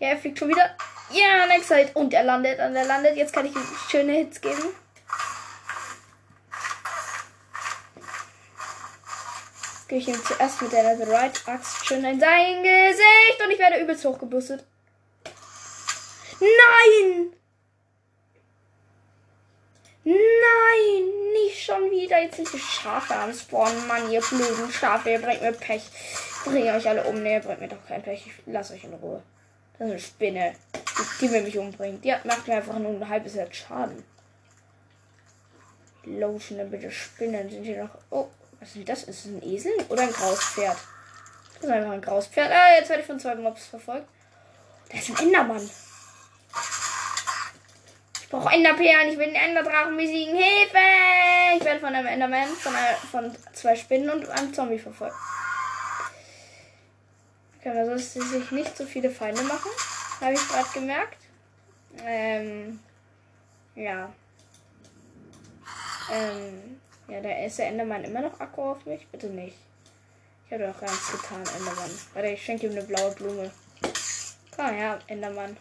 Ja, 0.00 0.08
er 0.08 0.18
fliegt 0.18 0.38
schon 0.38 0.48
wieder. 0.48 0.74
Ja, 1.12 1.46
next 1.46 1.68
side. 1.68 1.90
Und 1.94 2.12
er 2.12 2.24
landet 2.24 2.58
und 2.58 2.74
er 2.74 2.84
landet. 2.84 3.16
Jetzt 3.16 3.32
kann 3.32 3.46
ich 3.46 3.54
ihm 3.54 3.62
schöne 3.88 4.12
Hits 4.12 4.40
geben. 4.40 4.74
Gehe 9.86 9.98
ich 9.98 10.08
ihm 10.08 10.24
zuerst 10.24 10.62
mit 10.62 10.72
der 10.72 11.08
Right 11.08 11.42
Axt 11.46 11.86
schön 11.86 12.04
in 12.04 12.18
sein 12.18 12.62
Gesicht 12.62 13.44
und 13.44 13.50
ich 13.50 13.58
werde 13.58 13.80
übelst 13.80 14.04
hochgebürstet. 14.04 14.64
Nein! 16.40 17.32
Nein, 20.04 21.04
nicht 21.32 21.64
schon 21.64 21.90
wieder. 21.90 22.20
Jetzt 22.20 22.36
sind 22.36 22.52
die 22.52 22.58
Schafe 22.58 23.14
am 23.14 23.32
Spawnen. 23.32 23.86
Mann, 23.86 24.10
ihr 24.10 24.20
blöden 24.20 24.70
Schafe, 24.72 25.10
ihr 25.10 25.20
bringt 25.20 25.42
mir 25.42 25.52
Pech. 25.52 25.82
Bringe 26.44 26.72
euch 26.74 26.88
alle 26.88 27.04
um. 27.04 27.22
Ne, 27.22 27.34
ihr 27.34 27.40
bringt 27.40 27.60
mir 27.60 27.68
doch 27.68 27.86
kein 27.86 28.02
Pech. 28.02 28.26
Ich 28.26 28.52
lasse 28.52 28.74
euch 28.74 28.84
in 28.84 28.94
Ruhe. 28.94 29.22
Das 29.78 29.86
ist 29.86 29.92
eine 29.92 30.00
Spinne. 30.00 30.54
Die, 31.20 31.30
will 31.30 31.42
mich 31.42 31.56
umbringen. 31.56 32.00
Die 32.00 32.14
macht 32.24 32.48
mir 32.48 32.56
einfach 32.56 32.78
nur 32.78 32.90
ein 32.90 33.08
halbes 33.08 33.36
Herz 33.36 33.56
Schaden. 33.56 34.04
Lotion, 36.04 36.68
bitte 36.70 36.90
Spinnen. 36.90 37.48
Sind 37.48 37.64
hier 37.64 37.84
noch. 37.84 37.90
Oh, 38.10 38.28
was 38.58 38.74
ist 38.74 38.88
das? 38.88 39.04
Ist 39.04 39.24
es 39.24 39.26
ein 39.26 39.42
Esel 39.42 39.72
oder 39.88 40.02
ein 40.02 40.12
Grauspferd? 40.12 40.76
Das 41.54 41.64
ist 41.64 41.70
einfach 41.70 41.92
ein 41.92 42.02
Grauspferd. 42.02 42.50
Ah, 42.50 42.74
jetzt 42.76 42.88
werde 42.88 43.02
ich 43.02 43.06
von 43.06 43.20
zwei 43.20 43.36
Mobs 43.36 43.66
verfolgt. 43.66 44.08
Da 44.90 44.98
ist 44.98 45.10
ein 45.10 45.26
Endermann 45.26 45.70
brauche 48.32 48.54
Enderperlen. 48.54 49.10
Ich 49.10 49.18
will 49.18 49.26
den 49.26 49.36
Enderdrachen 49.36 49.96
besiegen. 49.96 50.34
Hilfe! 50.34 50.78
Ich 51.56 51.64
werde 51.64 51.80
von 51.80 51.94
einem 51.94 52.06
Enderman, 52.06 52.48
von, 52.48 52.74
einer, 52.74 52.96
von 52.96 53.36
zwei 53.52 53.76
Spinnen 53.76 54.10
und 54.10 54.28
einem 54.30 54.52
Zombie 54.54 54.78
verfolgt. 54.78 55.14
Okay, 57.60 57.74
dass 57.74 58.14
sie 58.14 58.22
sich 58.22 58.50
nicht 58.50 58.76
so 58.76 58.86
viele 58.86 59.10
Feinde 59.10 59.42
machen. 59.42 59.70
Habe 60.20 60.32
ich 60.32 60.48
gerade 60.48 60.68
gemerkt. 60.72 61.18
Ähm, 62.04 62.80
ja. 63.74 64.10
Ähm, 66.10 66.80
ja, 67.08 67.20
da 67.20 67.44
ist 67.44 67.58
der 67.58 67.68
Endermann 67.68 68.04
immer 68.04 68.22
noch 68.22 68.40
Akku 68.40 68.62
auf 68.62 68.86
mich. 68.86 69.06
Bitte 69.08 69.26
nicht. 69.26 69.58
Ich 70.46 70.52
habe 70.52 70.66
doch 70.66 70.80
nichts 70.80 71.12
getan, 71.12 71.44
Endermann. 71.58 71.90
Warte, 72.14 72.28
ich 72.28 72.42
schenke 72.42 72.66
ihm 72.66 72.72
eine 72.72 72.82
blaue 72.82 73.14
Blume. 73.14 73.50
Komm 74.56 74.70
her, 74.70 74.98
Endermann. 75.06 75.56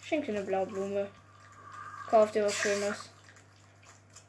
Ich 0.00 0.08
schenke 0.08 0.32
dir 0.32 0.38
eine 0.38 0.46
blaue 0.46 0.66
Blume. 0.66 1.08
Kauf 2.10 2.30
dir 2.30 2.44
was 2.44 2.54
Schönes. 2.54 3.10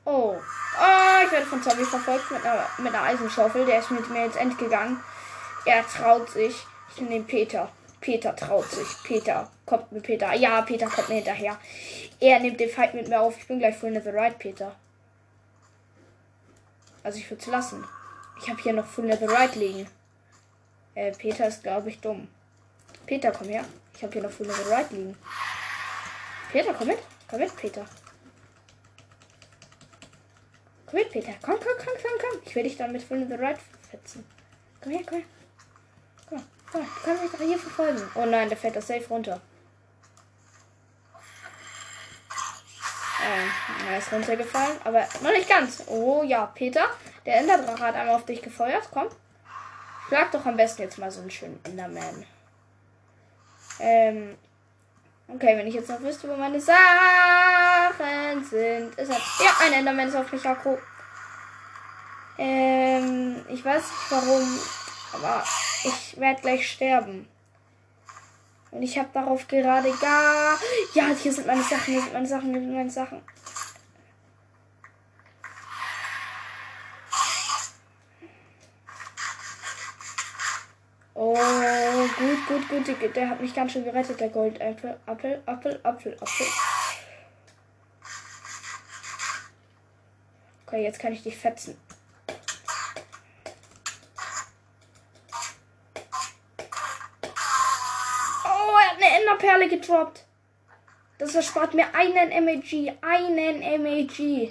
Oh. 0.06 0.36
Oh, 0.36 1.26
ich 1.26 1.32
werde 1.32 1.46
von 1.46 1.62
Zombie 1.62 1.86
verfolgt 1.86 2.32
mit 2.32 2.46
einer, 2.46 2.66
mit 2.78 2.94
einer 2.94 3.04
Eisenschaufel. 3.04 3.66
Der 3.66 3.80
ist 3.80 3.92
mit 3.92 4.10
mir 4.10 4.26
jetzt 4.26 4.38
entgegangen. 4.38 5.00
Er 5.66 5.86
traut 5.88 6.30
sich. 6.30 6.56
Ich 6.96 7.02
nehme 7.02 7.26
Peter. 7.26 7.72
Peter 8.02 8.36
traut 8.36 8.70
sich. 8.70 8.88
Peter 9.04 9.50
kommt 9.66 9.92
mit 9.92 10.04
Peter. 10.04 10.34
Ja, 10.34 10.62
Peter 10.62 10.88
kommt 10.88 11.10
mir 11.10 11.16
hinterher. 11.16 11.58
Er 12.20 12.40
nimmt 12.40 12.60
den 12.60 12.70
Fight 12.70 12.94
mit 12.94 13.08
mir 13.08 13.20
auf. 13.20 13.38
Ich 13.38 13.48
bin 13.48 13.60
gleich 13.60 13.78
full 13.78 13.94
the 14.02 14.10
right, 14.10 14.38
Peter. 14.38 14.76
Also 17.04 17.18
ich 17.18 17.30
würde 17.30 17.42
es 17.42 17.48
lassen. 17.48 17.86
Ich 18.42 18.50
habe 18.50 18.62
hier 18.62 18.74
noch 18.74 18.86
full 18.86 19.12
the 19.18 19.26
right 19.26 19.56
liegen. 19.56 19.88
Äh, 20.96 21.12
Peter 21.12 21.48
ist, 21.48 21.64
glaube 21.64 21.90
ich, 21.90 22.00
dumm. 22.00 22.28
Peter, 23.06 23.32
komm 23.32 23.48
her. 23.48 23.66
Ich 23.96 24.04
habe 24.04 24.14
hier 24.14 24.24
noch 24.24 24.32
full 24.32 24.50
the 24.50 24.70
right 24.70 24.90
liegen. 24.92 25.18
Peter, 26.52 26.74
komm 26.74 26.88
mit. 26.88 27.00
Komm 27.30 27.40
mit, 27.40 27.56
Peter. 27.56 27.86
Komm 30.86 31.00
mit, 31.00 31.12
Peter. 31.12 31.34
Komm, 31.42 31.56
komm, 31.56 31.74
komm, 31.78 31.94
komm, 32.02 32.12
komm. 32.20 32.42
Ich 32.46 32.56
will 32.56 32.64
dich 32.64 32.78
dann 32.78 32.92
mit 32.92 33.04
Full 33.04 33.22
in 33.22 33.30
the 33.30 33.36
Right 33.36 33.60
fetzen. 33.90 34.26
Komm 34.82 34.92
her, 34.94 35.02
komm 35.08 35.20
her. 35.20 35.28
Komm, 36.30 36.46
komm, 36.72 36.82
du 36.82 37.02
kannst 37.04 37.24
mich 37.24 37.32
doch 37.32 37.40
hier 37.40 37.60
verfolgen. 37.60 38.12
Oh 38.16 38.26
nein, 38.26 38.50
der 38.50 38.58
fällt 38.58 38.76
das 38.76 38.88
safe 38.88 39.08
runter. 39.08 39.40
Ähm, 43.22 43.52
er 43.90 43.98
ist 43.98 44.12
runtergefallen, 44.12 44.78
aber 44.84 45.08
noch 45.22 45.32
nicht 45.32 45.50
ganz. 45.50 45.84
Oh 45.88 46.24
ja, 46.24 46.46
Peter, 46.48 46.90
der 47.26 47.38
Enderdrache 47.38 47.84
hat 47.84 47.96
einmal 47.96 48.16
auf 48.16 48.26
dich 48.26 48.42
gefeuert. 48.42 48.88
Komm. 48.92 49.10
Schlag 50.08 50.32
doch 50.32 50.46
am 50.46 50.58
besten 50.58 50.82
jetzt 50.84 50.98
mal 50.98 51.12
so 51.12 51.22
einen 51.22 51.30
schönen 51.30 51.64
Enderman. 51.64 52.26
Ähm, 53.80 54.38
Okay, 55.36 55.56
wenn 55.58 55.68
ich 55.68 55.76
jetzt 55.76 55.90
noch 55.90 56.02
wüsste, 56.02 56.28
wo 56.28 56.36
meine 56.36 56.60
Sachen 56.60 58.44
sind. 58.44 58.96
Ist 58.96 59.12
halt, 59.12 59.22
ja, 59.40 59.52
ein 59.66 59.74
Enderman 59.74 60.08
ist 60.08 60.16
auf 60.16 60.32
mich 60.32 60.46
Akku. 60.46 60.76
Ähm, 62.38 63.46
ich 63.48 63.64
weiß 63.64 63.84
nicht 63.84 64.12
warum, 64.12 64.60
aber 65.14 65.44
ich 65.84 66.20
werde 66.20 66.42
gleich 66.42 66.72
sterben. 66.72 67.28
Und 68.72 68.82
ich 68.82 68.98
habe 68.98 69.10
darauf 69.14 69.48
gerade 69.48 69.92
gar. 70.02 70.58
Ja, 70.94 71.08
hier 71.22 71.32
sind 71.32 71.46
meine 71.46 71.64
Sachen, 71.64 71.94
hier 71.94 72.02
sind 72.02 72.14
meine 72.14 72.28
Sachen, 72.28 72.52
hier 72.52 72.62
sind 72.62 72.74
meine 72.74 72.90
Sachen. 72.90 73.22
Oh, 81.22 81.36
gut, 82.18 82.48
gut, 82.48 82.70
gut. 82.70 83.14
Der 83.14 83.30
hat 83.30 83.42
mich 83.42 83.54
ganz 83.54 83.74
schön 83.74 83.84
gerettet, 83.84 84.22
der 84.22 84.30
Goldapfel. 84.30 84.98
Apfel, 85.06 85.42
Apfel, 85.46 85.80
Apfel, 85.84 86.18
Apfel. 86.22 86.48
Okay, 90.66 90.82
jetzt 90.82 90.98
kann 90.98 91.12
ich 91.12 91.22
dich 91.22 91.36
fetzen. 91.36 91.78
Oh, 98.46 98.78
er 98.78 98.90
hat 98.90 98.96
eine 98.96 99.20
Enderperle 99.20 99.68
gedroppt. 99.68 100.24
Das 101.18 101.36
erspart 101.36 101.74
mir 101.74 101.94
einen 101.96 102.46
MAG. 102.46 102.96
Einen 103.02 103.60
MAG. 103.84 104.50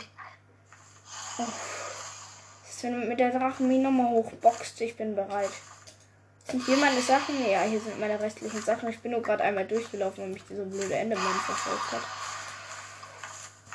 Oh. 1.38 1.46
Das 1.46 2.74
ist, 2.74 2.82
wenn 2.82 3.08
mit 3.08 3.18
der 3.18 3.30
Drachen 3.30 3.68
mich 3.68 3.78
nochmal 3.78 4.10
hochboxt. 4.10 4.78
Ich 4.82 4.98
bin 4.98 5.14
bereit. 5.14 5.48
Sind 6.50 6.64
hier 6.64 6.78
meine 6.78 7.02
Sachen? 7.02 7.46
Ja, 7.46 7.62
hier 7.62 7.78
sind 7.78 8.00
meine 8.00 8.18
restlichen 8.18 8.62
Sachen. 8.62 8.88
Ich 8.88 9.00
bin 9.00 9.12
nur 9.12 9.22
gerade 9.22 9.44
einmal 9.44 9.66
durchgelaufen, 9.66 10.24
weil 10.24 10.30
mich 10.30 10.44
dieser 10.48 10.64
blöde 10.64 10.94
Enderman 10.94 11.40
verfolgt 11.40 11.92
hat. 11.92 12.02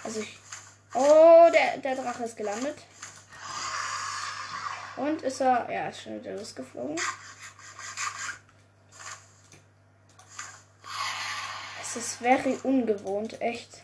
Also 0.03 0.21
ich. 0.21 0.39
Oh, 0.95 1.49
der, 1.53 1.77
der 1.77 1.95
Drache 1.95 2.23
ist 2.23 2.35
gelandet. 2.35 2.77
Und 4.97 5.21
ist 5.21 5.39
er. 5.41 5.71
Ja, 5.71 5.89
ist 5.89 6.01
schon 6.01 6.19
wieder 6.19 6.33
losgeflogen. 6.33 6.95
Es 11.81 11.95
ist 11.95 12.15
very 12.15 12.57
ungewohnt, 12.63 13.39
echt. 13.39 13.83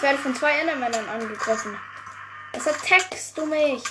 Ich 0.00 0.04
werde 0.04 0.18
von 0.18 0.34
zwei 0.34 0.58
Endermännern 0.58 1.06
angegriffen. 1.10 1.78
Was 2.54 2.66
attackst 2.66 3.36
du 3.36 3.44
mich? 3.44 3.82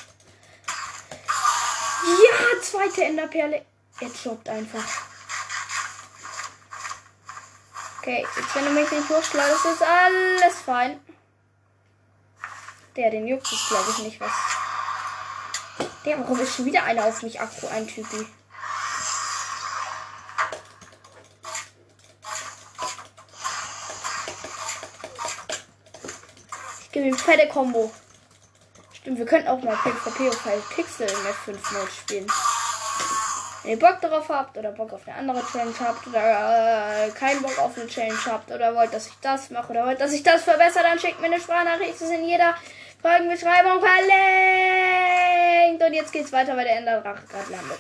Ja, 2.04 2.62
zweite 2.64 3.04
Enderperle. 3.04 3.64
Er 4.00 4.10
droppt 4.10 4.50
einfach. 4.50 4.84
Okay, 8.00 8.26
jetzt 8.36 8.56
wenn 8.56 8.66
du 8.66 8.72
mich 8.72 8.90
nicht 8.90 9.08
durchschleudest, 9.08 9.66
ist 9.66 9.84
alles 9.84 10.56
fein. 10.66 11.00
Der, 12.96 13.12
den 13.12 13.28
juckt 13.28 13.52
es 13.52 13.68
glaube 13.68 13.92
ich 13.92 13.98
nicht 14.00 14.20
was. 14.20 14.49
Der, 16.06 16.18
warum 16.18 16.40
ist 16.40 16.56
schon 16.56 16.66
wieder 16.66 16.84
einer 16.84 17.06
auf 17.06 17.22
mich 17.24 17.40
Akku, 17.42 17.68
ein 17.68 17.88
Typi? 17.88 18.26
Gib 26.92 27.04
ihm 27.04 27.18
fette 27.18 27.48
Combo. 27.48 27.92
Stimmt, 28.94 29.20
wir 29.20 29.26
könnten 29.26 29.48
auch 29.50 29.62
mal 29.62 29.76
PvP 29.76 30.30
auf 30.30 30.70
Pixel 30.74 31.08
in 31.08 31.24
der 31.24 31.34
5 31.34 31.72
Mode 31.72 31.92
spielen. 31.92 32.28
Wenn 33.64 33.72
ihr 33.72 33.80
Bock 33.80 34.00
darauf 34.02 34.30
habt 34.30 34.58
oder 34.58 34.72
Bock 34.72 34.94
auf 34.94 35.02
eine 35.06 35.18
andere 35.18 35.46
Challenge 35.52 35.76
habt 35.80 36.08
oder 36.08 37.06
äh, 37.06 37.10
keinen 37.12 37.42
Bock 37.42 37.60
auf 37.60 37.78
eine 37.78 37.88
Challenge 37.88 38.18
habt 38.26 38.50
oder 38.52 38.74
wollt, 38.74 38.94
dass 38.94 39.08
ich 39.08 39.14
das 39.22 39.50
mache 39.50 39.72
oder 39.72 39.86
wollt, 39.86 40.00
dass 40.00 40.14
ich 40.14 40.24
das 40.24 40.44
verbessere, 40.44 40.84
dann 40.84 41.00
schickt 41.00 41.20
mir 41.20 41.28
eine 41.28 41.40
Sprachnachricht. 41.40 41.94
Das 41.94 42.02
ist 42.02 42.12
in 42.12 42.26
jeder 42.26 42.56
Folgenbeschreibung 43.02 43.80
verlinkt. 43.80 45.29
Und 45.86 45.94
jetzt 45.94 46.12
geht's 46.12 46.32
weiter, 46.32 46.56
weil 46.56 46.66
der 46.66 46.78
Enderdrache 46.78 47.26
gerade 47.26 47.52
landet. 47.52 47.80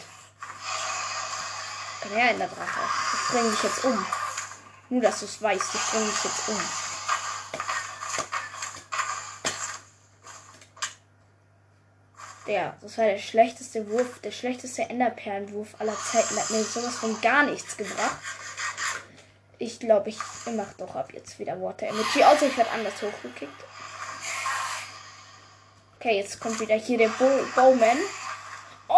Komm 2.01 2.11
her, 2.13 2.31
Enderdrache. 2.31 2.79
Ich 3.13 3.31
bringe 3.31 3.51
dich 3.51 3.63
jetzt 3.63 3.83
um. 3.83 4.05
Nur, 4.89 5.01
dass 5.01 5.19
du 5.19 5.25
es 5.25 5.41
weißt. 5.41 5.75
Ich 5.75 5.91
bringe 5.91 6.05
dich 6.05 6.23
jetzt 6.23 6.49
um. 6.49 6.59
Der, 12.47 12.75
das 12.81 12.97
war 12.97 13.05
der 13.05 13.19
schlechteste 13.19 13.87
Wurf, 13.91 14.19
der 14.23 14.31
schlechteste 14.31 14.83
Enderperlenwurf 14.83 15.75
aller 15.77 15.95
Zeiten. 15.95 16.35
Hat 16.35 16.49
mir 16.49 16.63
sowas 16.63 16.95
von 16.95 17.21
gar 17.21 17.43
nichts 17.43 17.77
gebracht. 17.77 18.17
Ich 19.59 19.79
glaube, 19.79 20.09
ich 20.09 20.17
mache 20.55 20.73
doch 20.79 20.95
ab 20.95 21.13
jetzt 21.13 21.37
wieder 21.37 21.61
Water 21.61 21.85
Energy. 21.87 22.23
Außer 22.23 22.47
ich 22.47 22.57
werde 22.57 22.71
anders 22.71 22.99
hochgekickt. 23.03 23.65
Okay, 25.99 26.15
jetzt 26.15 26.39
kommt 26.39 26.57
wieder 26.61 26.75
hier 26.75 26.97
der 26.97 27.09
Bo 27.09 27.25
Bowman. 27.55 27.97
Oh, 28.87 28.93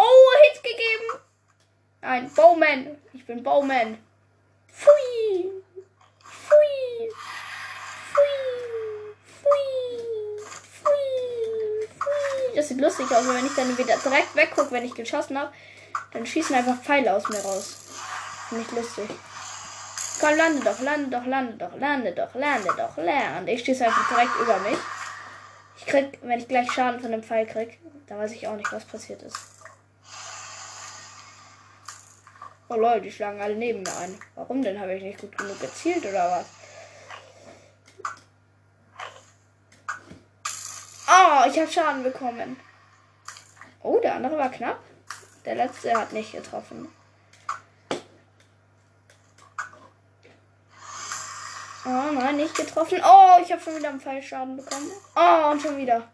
Ein 2.00 2.30
Bowman. 2.30 2.96
Ich 3.12 3.26
bin 3.26 3.42
Bowman. 3.42 3.98
Pfui. 4.68 5.50
Pfui. 6.22 7.10
Pfui. 8.06 8.28
Pfui. 9.42 10.46
Pfui. 10.78 11.88
Pfui. 11.98 12.54
Das 12.54 12.68
sieht 12.68 12.80
lustig 12.80 13.10
aus, 13.10 13.26
wenn 13.26 13.46
ich 13.46 13.54
dann 13.56 13.76
wieder 13.76 13.96
direkt 13.96 14.36
weggucke, 14.36 14.70
wenn 14.70 14.84
ich 14.84 14.94
geschossen 14.94 15.36
habe. 15.36 15.52
Dann 16.12 16.24
schießen 16.24 16.54
einfach 16.54 16.80
Pfeile 16.84 17.16
aus 17.16 17.28
mir 17.28 17.40
raus. 17.40 17.78
Ich 18.52 18.70
lustig. 18.70 19.10
Komm, 20.20 20.36
lande 20.36 20.64
doch, 20.64 20.78
lande 20.78 21.10
doch, 21.10 21.26
lande 21.26 21.54
doch, 21.54 21.74
lande 21.74 22.12
doch, 22.12 22.32
lande 22.36 22.72
doch, 22.76 22.96
lande. 22.96 23.50
Ich 23.50 23.64
schieße 23.64 23.84
einfach 23.84 24.08
direkt 24.08 24.36
über 24.40 24.58
mich. 24.60 24.78
Ich 25.84 25.88
krieg, 25.88 26.18
wenn 26.22 26.38
ich 26.38 26.46
gleich 26.46 26.70
Schaden 26.70 27.00
von 27.00 27.10
dem 27.10 27.24
Pfeil 27.24 27.44
krieg, 27.44 27.80
dann 28.06 28.18
weiß 28.18 28.30
ich 28.32 28.46
auch 28.46 28.54
nicht, 28.54 28.72
was 28.72 28.84
passiert 28.84 29.20
ist. 29.22 29.36
Oh 32.68 32.76
Leute, 32.76 33.02
die 33.02 33.12
schlagen 33.12 33.40
alle 33.40 33.56
neben 33.56 33.82
mir 33.82 33.96
ein. 33.96 34.16
Warum 34.36 34.62
denn? 34.62 34.78
Habe 34.80 34.94
ich 34.94 35.02
nicht 35.02 35.20
gut 35.20 35.36
genug 35.36 35.60
gezielt 35.60 36.06
oder 36.06 36.30
was? 36.30 36.46
Oh, 41.08 41.50
ich 41.50 41.58
habe 41.58 41.70
Schaden 41.70 42.04
bekommen. 42.04 42.58
Oh, 43.82 43.98
der 43.98 44.14
andere 44.14 44.38
war 44.38 44.50
knapp. 44.50 44.78
Der 45.44 45.56
letzte 45.56 45.92
hat 45.98 46.12
nicht 46.12 46.32
getroffen. 46.32 46.88
Oh 51.84 52.12
nein, 52.12 52.36
nicht 52.36 52.54
getroffen. 52.54 53.00
Oh, 53.04 53.42
ich 53.42 53.50
habe 53.50 53.60
schon 53.60 53.76
wieder 53.76 53.88
einen 53.88 54.00
Pfeilschaden 54.00 54.56
bekommen. 54.56 54.90
Oh, 55.16 55.50
und 55.50 55.60
schon 55.60 55.76
wieder. 55.76 56.08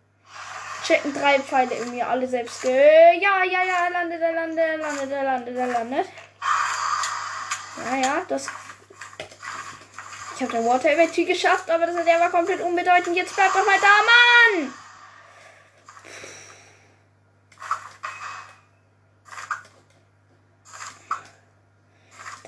Checken 0.84 1.12
drei 1.12 1.38
Pfeile 1.40 1.74
in 1.74 1.90
mir, 1.90 2.08
alle 2.08 2.26
selbst. 2.26 2.62
Ge 2.62 3.18
ja, 3.20 3.44
ja, 3.44 3.64
ja, 3.64 3.84
er 3.86 3.90
landet, 3.90 4.20
er 4.20 4.32
landet, 4.32 4.58
er 4.58 4.78
landet, 4.78 5.10
er 5.10 5.24
landet, 5.24 5.56
er 5.56 5.66
landet. 5.66 6.06
Ja, 7.84 7.96
ja, 7.96 8.22
das. 8.26 8.46
Ich 10.34 10.42
habe 10.42 10.52
den 10.52 10.66
Water 10.66 10.88
Energy 10.88 11.24
geschafft, 11.24 11.70
aber 11.70 11.86
das, 11.86 12.04
der 12.04 12.20
war 12.20 12.30
komplett 12.30 12.60
unbedeutend. 12.60 13.16
Jetzt 13.16 13.34
bleib 13.34 13.52
doch 13.52 13.66
mal 13.66 13.78
da, 13.80 14.60
Mann! 14.62 14.72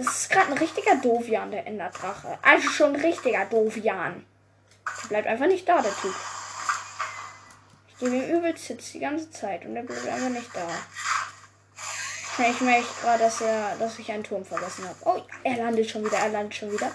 Das 0.02 0.22
ist 0.22 0.30
gerade 0.30 0.46
ein 0.46 0.56
richtiger 0.56 0.96
Dovian, 0.96 1.50
der 1.50 1.66
Enderdrache. 1.66 2.38
Also 2.40 2.70
schon 2.70 2.94
ein 2.94 3.00
richtiger 3.02 3.44
Dovian. 3.44 4.24
Der 5.02 5.08
bleibt 5.08 5.28
einfach 5.28 5.46
nicht 5.46 5.68
da, 5.68 5.82
der 5.82 5.94
Typ. 5.94 6.14
Ich 7.86 7.98
gebe 7.98 8.16
ihm 8.16 8.38
übelst 8.38 8.64
Hits 8.64 8.92
die 8.92 9.00
ganze 9.00 9.30
Zeit 9.30 9.66
und 9.66 9.74
der 9.74 9.82
bleibt 9.82 10.08
einfach 10.08 10.30
nicht 10.30 10.48
da. 10.56 10.66
Ich 12.42 12.60
merke 12.62 12.86
gerade, 13.02 13.24
dass 13.24 13.42
dass 13.78 13.98
ich 13.98 14.10
einen 14.10 14.24
Turm 14.24 14.42
vergessen 14.42 14.88
habe. 14.88 14.96
Oh, 15.04 15.22
er 15.44 15.56
landet 15.58 15.90
schon 15.90 16.02
wieder, 16.02 16.16
er 16.16 16.30
landet 16.30 16.54
schon 16.54 16.72
wieder. 16.72 16.90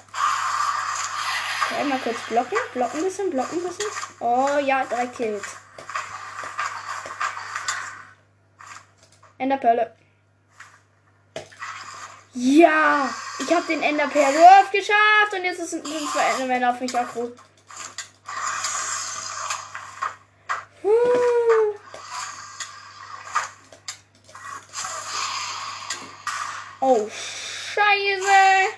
Okay, 1.70 1.84
mal 1.84 2.00
kurz 2.00 2.18
blocken, 2.28 2.58
blocken 2.74 3.04
bisschen, 3.04 3.30
blocken 3.30 3.62
bisschen. 3.62 3.86
Oh 4.20 4.58
ja, 4.64 4.84
drei 4.84 5.06
Kills. 5.06 5.58
Enderperle. 9.38 9.96
Ja, 12.38 13.10
ich 13.40 13.54
habe 13.54 13.66
den 13.66 13.82
Enderperle 13.82 14.66
geschafft 14.70 15.34
und 15.34 15.46
jetzt 15.46 15.70
sind 15.70 15.88
zwei 15.88 16.32
Endermänner 16.34 16.72
auf 16.72 16.82
mich 16.82 16.94
aggro. 16.94 17.32
Oh, 26.82 27.10
Scheiße. 27.10 28.76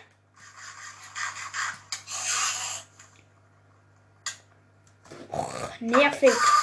Och, 5.32 5.82
nervig. 5.82 6.57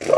Digga. 0.00 0.12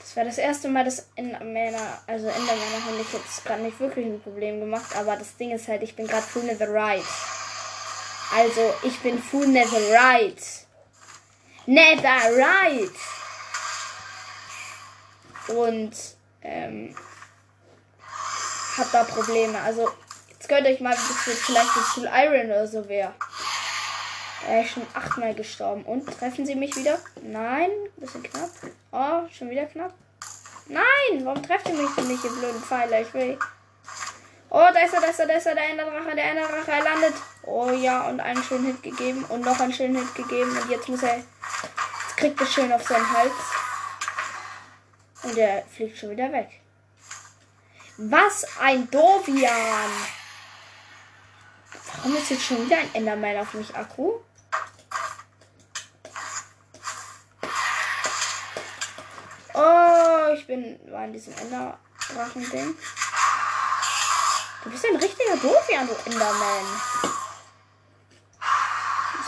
Das 0.00 0.16
war 0.16 0.24
das 0.24 0.38
erste 0.38 0.68
Mal, 0.68 0.84
dass 0.84 1.06
Endermänner, 1.16 2.02
also 2.06 2.28
Endermänner 2.28 2.84
haben 2.84 3.00
ich 3.00 3.12
jetzt 3.14 3.44
gerade 3.44 3.62
nicht 3.62 3.80
wirklich 3.80 4.04
ein 4.04 4.20
Problem 4.20 4.60
gemacht, 4.60 4.94
aber 4.94 5.16
das 5.16 5.36
Ding 5.36 5.52
ist 5.52 5.68
halt, 5.68 5.82
ich 5.82 5.96
bin 5.96 6.06
gerade 6.06 6.22
full 6.22 6.42
Netherite. 6.42 7.06
Also, 8.34 8.74
ich 8.82 8.98
bin 9.00 9.22
full 9.22 9.46
Netherite. 9.46 10.44
Netherite! 11.64 12.92
Und, 15.48 15.92
ähm, 16.42 16.94
hab 18.76 18.92
da 18.92 19.04
Probleme. 19.04 19.60
Also, 19.60 19.90
jetzt 20.30 20.48
könnt 20.48 20.66
ihr 20.66 20.74
euch 20.74 20.80
mal, 20.80 20.94
bis 20.94 21.40
vielleicht 21.40 21.76
das 21.76 21.88
Full 21.94 22.10
Iron 22.12 22.46
oder 22.46 22.66
so 22.66 22.86
wäre. 22.88 23.14
Er 24.48 24.62
ist 24.62 24.70
schon 24.70 24.86
achtmal 24.94 25.34
gestorben. 25.34 25.84
Und 25.84 26.06
treffen 26.06 26.44
sie 26.44 26.54
mich 26.54 26.74
wieder? 26.76 26.98
Nein, 27.22 27.70
bisschen 27.96 28.22
knapp. 28.22 28.50
Oh, 28.90 29.28
schon 29.30 29.50
wieder 29.50 29.66
knapp. 29.66 29.94
Nein, 30.66 31.24
warum 31.24 31.42
trefft 31.42 31.68
ihr 31.68 31.74
mich 31.74 31.90
denn 31.96 32.08
nicht, 32.08 32.24
ihr 32.24 32.30
blöden 32.30 32.62
Pfeiler? 32.62 33.00
Ich 33.00 33.12
will. 33.14 33.38
Oh, 34.50 34.68
da 34.72 34.80
ist 34.80 34.94
er, 34.94 35.00
da 35.00 35.06
ist 35.06 35.18
er, 35.18 35.26
da 35.26 35.34
ist 35.34 35.46
er, 35.46 35.54
der 35.54 35.70
Enderdrache, 35.70 36.14
der 36.14 36.24
Enderdrache, 36.30 36.70
er 36.70 36.84
landet. 36.84 37.14
Oh 37.44 37.70
ja, 37.70 38.02
und 38.02 38.20
einen 38.20 38.42
schönen 38.42 38.66
Hit 38.66 38.82
gegeben 38.82 39.24
und 39.28 39.44
noch 39.44 39.58
einen 39.60 39.72
schönen 39.72 39.96
Hit 39.96 40.14
gegeben. 40.14 40.56
Und 40.56 40.70
jetzt 40.70 40.88
muss 40.88 41.02
er. 41.02 41.16
Jetzt 41.16 42.16
kriegt 42.16 42.40
er 42.40 42.46
schön 42.46 42.72
auf 42.72 42.86
seinen 42.86 43.10
Hals. 43.10 43.32
Und 45.22 45.38
er 45.38 45.62
fliegt 45.64 45.96
schon 45.98 46.10
wieder 46.10 46.30
weg. 46.32 46.60
Was 47.96 48.46
ein 48.60 48.90
Dovian! 48.90 49.90
Warum 51.96 52.16
ist 52.16 52.30
jetzt 52.30 52.44
schon 52.44 52.64
wieder 52.64 52.78
ein 52.78 52.94
Enderman 52.94 53.38
auf 53.38 53.54
mich 53.54 53.74
Akku? 53.76 54.14
Ich 60.34 60.46
bin 60.46 60.78
war 60.90 61.04
in 61.04 61.12
diesem 61.12 61.34
Enderdrachen-Ding. 61.34 62.74
Du 64.64 64.70
bist 64.70 64.84
ein 64.86 64.96
richtiger 64.96 65.36
Dovian, 65.36 65.86
du 65.86 66.10
Enderman. 66.10 66.66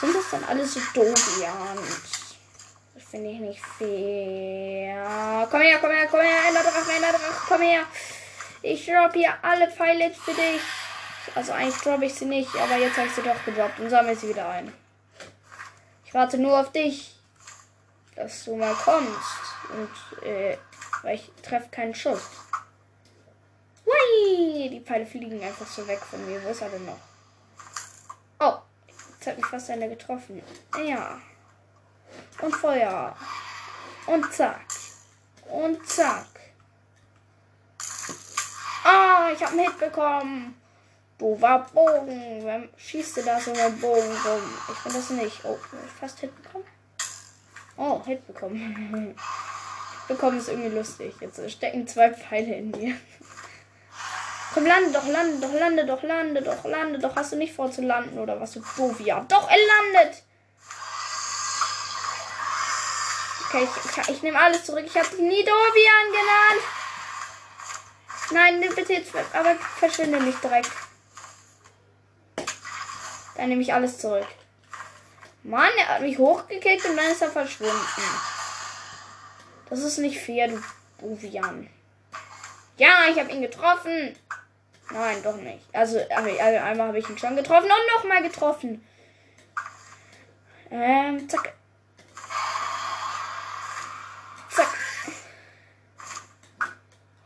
Sind 0.00 0.14
das 0.14 0.30
dann 0.30 0.44
alle 0.44 0.66
so 0.66 0.80
Dovians? 0.94 2.36
Das 2.94 3.04
finde 3.10 3.30
ich 3.30 3.40
nicht 3.40 3.60
fair. 3.60 5.48
Komm 5.50 5.60
her, 5.60 5.78
komm 5.80 5.90
her, 5.90 6.08
komm 6.10 6.20
her, 6.20 6.38
Enderdrache, 6.48 6.92
Enderdrache, 6.92 7.42
komm 7.48 7.62
her. 7.62 7.82
Ich 8.62 8.86
drop 8.86 9.12
hier 9.12 9.34
alle 9.42 9.70
Pfeile 9.70 10.10
für 10.12 10.32
dich. 10.32 10.60
Also 11.34 11.52
eigentlich 11.52 11.80
droppe 11.82 12.04
ich 12.04 12.14
sie 12.14 12.26
nicht, 12.26 12.54
aber 12.54 12.76
jetzt 12.76 12.96
habe 12.96 13.08
ich 13.08 13.14
sie 13.14 13.22
doch 13.22 13.44
gedroppt 13.44 13.80
und 13.80 13.90
sammle 13.90 14.14
sie 14.14 14.28
wieder 14.28 14.48
ein. 14.48 14.72
Ich 16.04 16.14
warte 16.14 16.38
nur 16.38 16.60
auf 16.60 16.70
dich, 16.70 17.14
dass 18.14 18.44
du 18.44 18.56
mal 18.56 18.74
kommst. 18.74 19.40
Und 19.70 20.26
äh, 20.26 20.56
weil 21.04 21.16
ich 21.16 21.30
treffe 21.42 21.68
keinen 21.70 21.94
Schuss. 21.94 22.22
Hui! 23.84 24.68
Die 24.70 24.80
Pfeile 24.80 25.06
fliegen 25.06 25.42
einfach 25.42 25.66
so 25.66 25.86
weg 25.86 26.00
von 26.00 26.24
mir. 26.26 26.42
Wo 26.42 26.48
ist 26.48 26.62
er 26.62 26.70
denn 26.70 26.86
noch? 26.86 26.98
Oh, 28.40 28.54
jetzt 28.88 29.26
hat 29.26 29.36
mich 29.36 29.46
fast 29.46 29.70
einer 29.70 29.88
getroffen. 29.88 30.42
Ja. 30.84 31.20
Und 32.40 32.56
Feuer. 32.56 33.14
Und 34.06 34.32
zack. 34.32 34.64
Und 35.50 35.86
zack. 35.86 36.26
Ah, 38.84 39.30
ich 39.32 39.42
habe 39.42 39.52
einen 39.52 39.60
Hit 39.60 39.78
bekommen. 39.78 40.60
Du 41.18 41.40
war 41.40 41.66
Bogen. 41.66 42.44
Wer 42.44 42.68
schießt 42.76 43.18
da 43.26 43.38
so 43.38 43.52
einen 43.52 43.78
Bogen 43.78 44.00
rum? 44.00 44.42
Ich 44.72 44.82
bin 44.82 44.92
das 44.92 45.10
nicht. 45.10 45.44
Oh, 45.44 45.58
fast 46.00 46.20
Hit 46.20 46.42
bekommen. 46.42 46.64
Oh, 47.76 48.02
Hit 48.04 48.26
bekommen. 48.26 49.14
bekommen 50.08 50.38
ist 50.38 50.48
irgendwie 50.48 50.74
lustig. 50.74 51.14
Jetzt 51.20 51.50
stecken 51.50 51.86
zwei 51.86 52.12
Pfeile 52.12 52.54
in 52.54 52.70
mir. 52.70 52.96
Komm, 54.52 54.66
lande 54.66 54.92
doch, 54.92 55.06
lande 55.06 55.40
doch, 55.40 55.52
lande 55.52 55.84
doch, 55.86 56.02
lande 56.02 56.42
doch, 56.42 56.64
lande 56.64 56.98
doch. 56.98 57.16
Hast 57.16 57.32
du 57.32 57.36
nicht 57.36 57.54
vor 57.54 57.70
zu 57.72 57.82
landen 57.82 58.18
oder 58.18 58.40
was, 58.40 58.52
du 58.52 58.60
doof? 58.76 58.98
Doch, 59.28 59.50
er 59.50 59.56
landet. 59.56 60.22
Okay, 63.46 63.64
ich, 63.64 63.98
ich, 63.98 64.08
ich 64.08 64.22
nehme 64.22 64.38
alles 64.38 64.64
zurück. 64.64 64.84
Ich 64.86 64.96
habe 64.96 65.08
dich 65.08 65.18
nie 65.18 65.44
Dovian 65.44 66.06
genannt. 66.12 66.62
Nein, 68.30 68.74
bitte 68.74 68.92
jetzt, 68.92 69.12
aber 69.32 69.54
verschwinde 69.78 70.20
nicht 70.20 70.42
direkt. 70.42 70.70
Dann 73.36 73.48
nehme 73.48 73.62
ich 73.62 73.74
alles 73.74 73.98
zurück. 73.98 74.26
Mann, 75.42 75.70
er 75.76 75.88
hat 75.88 76.00
mich 76.00 76.16
hochgekickt 76.16 76.84
und 76.86 76.96
dann 76.96 77.10
ist 77.10 77.22
er 77.22 77.30
verschwunden. 77.30 78.33
Das 79.70 79.80
ist 79.80 79.98
nicht 79.98 80.20
fair, 80.20 80.48
du 80.48 80.62
Dovian. 81.00 81.68
Ja, 82.76 83.06
ich 83.10 83.18
habe 83.18 83.30
ihn 83.30 83.42
getroffen. 83.42 84.16
Nein, 84.90 85.22
doch 85.22 85.36
nicht. 85.36 85.64
Also, 85.72 85.98
also 86.10 86.40
einmal 86.40 86.88
habe 86.88 86.98
ich 86.98 87.08
ihn 87.08 87.18
schon 87.18 87.36
getroffen 87.36 87.68
und 87.70 87.96
nochmal 87.96 88.22
getroffen. 88.22 88.86
Ähm, 90.70 91.28
zack. 91.28 91.54
Zack. 94.50 94.78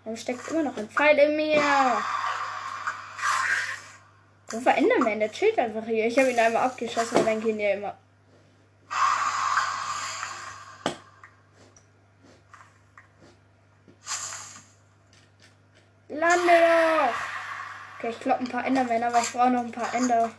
Warum 0.05 0.17
steckt 0.17 0.49
immer 0.49 0.63
noch 0.63 0.77
ein 0.77 0.89
Pfeil 0.89 1.19
in 1.19 1.37
mir? 1.37 1.63
Wo 4.51 4.61
verändern 4.61 5.05
wir 5.05 5.17
Der 5.17 5.33
chillt 5.33 5.59
einfach 5.59 5.85
hier. 5.85 6.07
Ich 6.07 6.19
habe 6.19 6.31
ihn 6.31 6.39
einmal 6.39 6.65
abgeschossen 6.65 7.19
und 7.19 7.27
dann 7.27 7.41
gehen 7.41 7.61
ja 7.61 7.73
immer. 7.73 7.99
Lande 16.19 16.53
doch! 16.53 17.15
Okay, 17.97 18.09
ich 18.11 18.21
kloppe 18.21 18.41
ein 18.41 18.49
paar 18.49 18.65
Endermänner, 18.65 19.07
aber 19.07 19.21
ich 19.21 19.33
brauche 19.33 19.51
noch 19.51 19.61
ein 19.61 19.71
paar 19.71 19.95
Ender. 19.95 20.31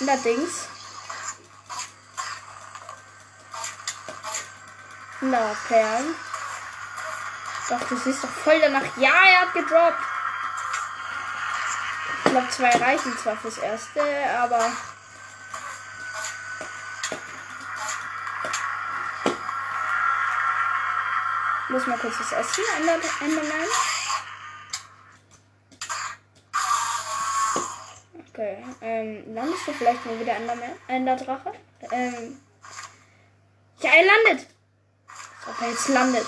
Allerdings. 0.00 0.68
Na, 5.20 5.56
Perlen. 5.68 6.16
Doch, 7.68 7.88
du 7.88 7.96
siehst 7.96 8.24
doch 8.24 8.28
voll 8.28 8.60
danach. 8.60 8.96
Ja, 8.96 9.10
er 9.10 9.40
hat 9.42 9.52
gedroppt. 9.52 10.02
Ich 12.24 12.30
glaube, 12.30 12.50
zwei 12.50 12.70
reichen 12.70 13.16
zwar 13.18 13.36
fürs 13.36 13.58
erste, 13.58 14.02
aber. 14.36 14.72
Muss 21.68 21.86
mal 21.86 21.98
kurz 21.98 22.18
was 22.18 22.32
essen, 22.32 22.64
Enderman. 23.20 23.68
Okay, 28.38 28.56
ähm, 28.82 29.34
landest 29.34 29.66
du 29.66 29.72
vielleicht 29.72 30.06
mal 30.06 30.20
wieder 30.20 30.36
Enderman, 30.36 30.70
Enderdrache? 30.86 31.50
Ähm. 31.90 32.40
Ja, 33.80 33.90
er 33.90 34.04
landet! 34.04 34.46
Ob 35.44 35.60
er 35.60 35.70
jetzt 35.70 35.88
landet. 35.88 36.26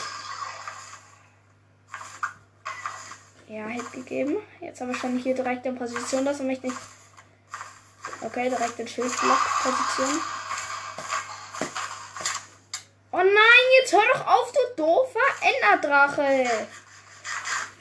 Ja, 3.46 3.68
Hit 3.68 3.92
gegeben. 3.92 4.38
Jetzt 4.58 4.82
aber 4.82 4.92
schon 4.92 5.18
hier 5.18 5.36
direkt 5.36 5.64
in 5.66 5.78
Position, 5.78 6.24
dass 6.24 6.40
er 6.40 6.46
mich 6.46 6.60
nicht. 6.64 6.76
Okay, 8.22 8.48
direkt 8.48 8.80
in 8.80 8.88
Schildblock-Position. 8.88 10.20
Oh 13.12 13.18
nein, 13.18 13.64
jetzt 13.80 13.92
hör 13.92 14.02
doch 14.14 14.26
auf, 14.26 14.50
du 14.50 14.58
doofer 14.82 15.20
Enderdrache. 15.42 16.42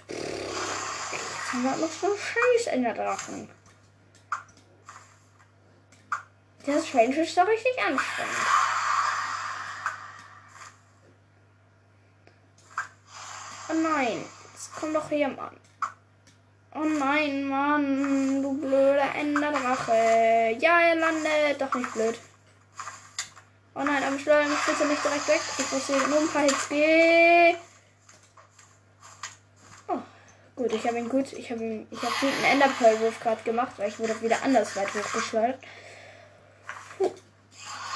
Jetzt 0.07 1.53
haben 1.53 1.63
wir 1.63 1.77
noch 1.77 1.91
so 1.91 2.15
scheiß 2.15 2.67
Enderdrachen. 2.67 3.49
Das 6.71 6.87
Strange 6.87 7.15
ist 7.15 7.35
doch 7.35 7.47
richtig 7.47 7.77
anstrengend. 7.83 8.37
Oh 13.69 13.73
nein. 13.73 14.25
Komm 14.79 14.93
doch 14.93 15.09
her, 15.09 15.29
Mann. 15.29 15.57
Oh 16.75 16.83
nein, 16.83 17.47
Mann. 17.49 18.43
Du 18.43 18.53
blöder 18.61 19.15
Enderdrache. 19.15 20.57
Ja, 20.59 20.81
er 20.81 20.95
landet. 20.95 21.59
Doch 21.59 21.73
nicht 21.73 21.91
blöd. 21.91 22.19
Oh 23.73 23.83
nein, 23.83 24.03
aber 24.03 24.19
schleudern 24.19 24.49
mich 24.49 24.59
bitte 24.59 24.85
nicht 24.85 25.03
direkt 25.03 25.27
weg. 25.27 25.41
Ich 25.57 25.71
muss 25.71 25.87
hier 25.87 26.07
nur 26.07 26.19
ein 26.19 26.29
paar 26.29 26.43
Hits 26.43 26.69
gehen. 26.69 27.57
Oh, 29.87 29.99
gut, 30.55 30.71
ich 30.71 30.85
habe 30.85 30.99
ihn 30.99 31.09
gut. 31.09 31.33
Ich 31.33 31.49
habe 31.49 31.63
ihn. 31.63 31.87
Ich 31.89 32.01
habe 32.03 32.13
einen 32.21 32.43
Enderpearl-Wurf 32.43 33.19
gerade 33.19 33.41
gemacht, 33.41 33.73
weil 33.77 33.89
ich 33.89 33.97
wurde 33.97 34.21
wieder 34.21 34.43
anders 34.43 34.75
weit 34.75 34.93
hochgeschleudert. 34.93 35.59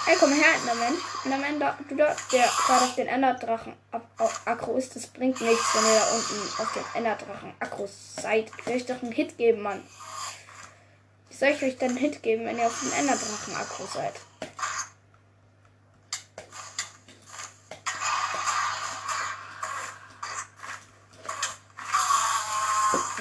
Puh. 0.04 0.12
Ey, 0.12 0.18
komm 0.20 0.34
her, 0.34 0.56
Enderman. 0.56 0.98
Enderman, 1.24 1.60
da, 1.60 1.78
du 1.88 1.96
da, 1.96 2.16
der 2.32 2.46
gerade 2.46 2.86
auf 2.86 2.96
den 2.96 3.08
Enderdrachen 3.08 3.74
Akro 4.46 4.76
ist, 4.78 4.96
das 4.96 5.08
bringt 5.08 5.40
nichts, 5.40 5.76
wenn 5.76 5.86
ihr 5.86 6.00
da 6.00 6.06
unten 6.14 6.62
auf 6.62 6.74
den 6.74 6.84
Enderdrachen 6.96 7.54
Akro 7.60 7.88
seid. 7.88 8.52
Ich 8.58 8.66
will 8.66 8.76
euch 8.76 8.86
doch 8.86 9.02
einen 9.02 9.12
Hit 9.12 9.38
geben, 9.38 9.62
Mann. 9.62 9.84
Wie 11.30 11.36
soll 11.36 11.50
ich 11.50 11.64
euch 11.64 11.78
denn 11.78 11.92
einen 11.92 11.98
Hit 11.98 12.22
geben, 12.22 12.46
wenn 12.46 12.58
ihr 12.58 12.68
auf 12.68 12.80
den 12.80 12.92
Enderdrachen 12.92 13.56
Akro 13.56 13.86
seid? 13.86 14.14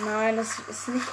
Nein, 0.04 0.36
das 0.36 0.58
ist 0.68 0.88
nicht 0.88 1.06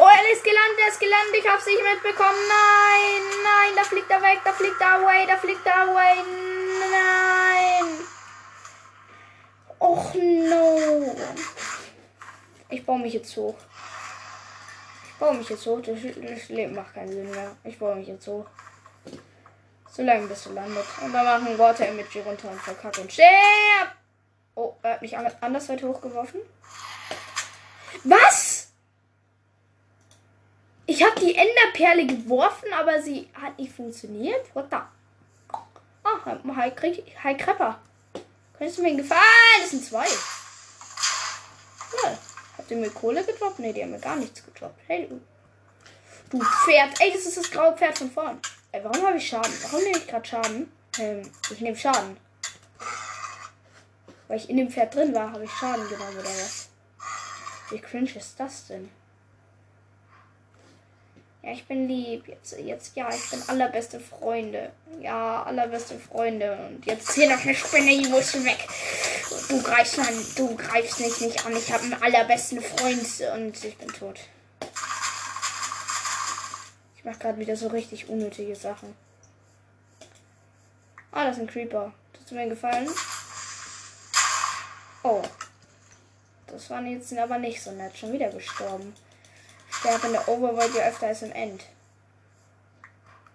Oh, 0.00 0.06
er 0.06 0.32
ist 0.32 0.44
gelandet, 0.44 0.78
er 0.80 0.88
ist 0.88 1.00
gelandet. 1.00 1.34
Ich 1.38 1.48
hab's 1.48 1.66
nicht 1.66 1.82
mitbekommen. 1.82 2.38
Nein, 2.48 3.22
nein, 3.42 3.72
da 3.76 3.82
fliegt 3.82 4.10
er 4.10 4.22
weg, 4.22 4.40
da 4.44 4.52
fliegt 4.52 4.80
er 4.80 5.00
away, 5.00 5.26
da 5.26 5.36
fliegt 5.36 5.66
er 5.66 5.88
away. 5.88 6.16
Nein. 6.90 8.06
Och 9.80 10.14
no. 10.14 11.16
Ich 12.68 12.84
baue 12.84 12.98
mich 13.00 13.14
jetzt 13.14 13.36
hoch. 13.36 13.56
Ich 15.06 15.14
baue 15.18 15.34
mich 15.34 15.48
jetzt 15.48 15.66
hoch. 15.66 15.80
Das, 15.80 15.98
das 16.00 16.48
Leben 16.48 16.74
macht 16.74 16.94
keinen 16.94 17.12
Sinn 17.12 17.30
mehr. 17.30 17.56
Ich 17.64 17.78
baue 17.78 17.96
mich 17.96 18.08
jetzt 18.08 18.26
hoch. 18.26 18.46
So 19.90 20.02
lange 20.02 20.26
bis 20.26 20.44
du 20.44 20.52
landet. 20.52 20.86
Und 21.02 21.12
dann 21.12 21.24
machen 21.24 21.58
Water 21.58 21.86
Emoji 21.86 22.20
runter 22.20 22.50
und 22.50 22.60
verkackt 22.60 22.98
und 22.98 23.12
stirb. 23.12 23.26
Oh, 24.54 24.74
er 24.82 24.94
hat 24.94 25.02
mich 25.02 25.16
anders 25.16 25.68
weit 25.68 25.82
hochgeworfen. 25.82 26.40
Was? 28.04 28.57
Ich 30.90 31.02
habe 31.02 31.20
die 31.20 31.34
Enderperle 31.34 32.06
geworfen, 32.06 32.72
aber 32.72 33.02
sie 33.02 33.28
hat 33.34 33.58
nicht 33.58 33.74
funktioniert. 33.74 34.42
What 34.54 34.68
the? 34.70 34.78
Ah, 36.02 36.38
hi, 36.56 36.72
hi 37.22 37.36
Krepper. 37.36 37.78
Könntest 38.56 38.78
du 38.78 38.82
mir 38.82 38.96
gefallen? 38.96 39.20
Das 39.60 39.70
sind 39.70 39.84
zwei. 39.84 40.06
Ja. 42.02 42.18
Habt 42.56 42.70
ihr 42.70 42.78
mir 42.78 42.88
Kohle 42.88 43.22
gedroppt? 43.22 43.58
Ne, 43.58 43.74
die 43.74 43.82
haben 43.82 43.90
mir 43.90 43.98
gar 43.98 44.16
nichts 44.16 44.42
gedroppt. 44.42 44.80
Hey, 44.86 45.06
du. 45.06 45.20
Du 46.30 46.42
Pferd. 46.42 46.98
Ey, 47.00 47.12
das 47.12 47.26
ist 47.26 47.36
das 47.36 47.50
graue 47.50 47.76
Pferd 47.76 47.98
von 47.98 48.10
vorn. 48.10 48.40
Ey, 48.72 48.82
warum 48.82 49.06
habe 49.08 49.18
ich 49.18 49.28
Schaden? 49.28 49.52
Warum 49.64 49.84
nehme 49.84 49.98
ich 49.98 50.06
gerade 50.06 50.26
Schaden? 50.26 50.72
Ähm, 50.98 51.30
ich 51.50 51.60
nehme 51.60 51.76
Schaden. 51.76 52.16
Weil 54.26 54.38
ich 54.38 54.48
in 54.48 54.56
dem 54.56 54.70
Pferd 54.70 54.94
drin 54.94 55.14
war, 55.14 55.32
habe 55.32 55.44
ich 55.44 55.50
Schaden 55.50 55.86
genommen 55.86 56.16
oder 56.18 56.30
was? 56.30 56.70
Wie 57.68 57.78
cringe 57.78 58.16
ist 58.16 58.40
das 58.40 58.68
denn? 58.68 58.90
Ja, 61.42 61.52
ich 61.52 61.64
bin 61.66 61.88
lieb. 61.88 62.26
Jetzt, 62.26 62.58
jetzt, 62.58 62.96
ja, 62.96 63.08
ich 63.08 63.30
bin 63.30 63.42
allerbeste 63.46 64.00
Freunde. 64.00 64.72
Ja, 65.00 65.44
allerbeste 65.44 65.98
Freunde. 65.98 66.58
Und 66.68 66.84
jetzt 66.86 67.12
hier 67.12 67.30
noch 67.30 67.42
eine 67.42 67.54
Spinne, 67.54 67.96
die 67.96 68.08
muss 68.08 68.34
weg. 68.44 68.68
Du 69.48 69.62
greifst 69.62 69.98
an, 69.98 70.26
du 70.36 70.56
greifst 70.56 71.00
mich 71.00 71.20
nicht 71.20 71.46
an. 71.46 71.56
Ich 71.56 71.72
habe 71.72 71.84
einen 71.84 72.02
allerbesten 72.02 72.60
Freund 72.60 73.06
und 73.34 73.64
ich 73.64 73.76
bin 73.78 73.88
tot. 73.88 74.18
Ich 76.96 77.04
mache 77.04 77.18
gerade 77.18 77.38
wieder 77.38 77.56
so 77.56 77.68
richtig 77.68 78.08
unnötige 78.08 78.56
Sachen. 78.56 78.94
Ah, 81.12 81.24
das 81.26 81.36
ist 81.36 81.42
ein 81.42 81.46
Creeper. 81.46 81.92
Hat 82.28 82.32
mir 82.32 82.48
gefallen. 82.48 82.88
Oh. 85.02 85.22
Das 86.46 86.68
war 86.68 86.82
jetzt 86.82 87.16
aber 87.16 87.38
nicht 87.38 87.62
so 87.62 87.70
nett. 87.70 87.96
Schon 87.96 88.12
wieder 88.12 88.28
gestorben. 88.30 88.94
Sterbe 89.78 90.08
in 90.08 90.12
der 90.12 90.28
Overworld 90.28 90.74
ja 90.74 90.88
öfter 90.88 91.06
als 91.06 91.22
im 91.22 91.32
End. 91.32 91.64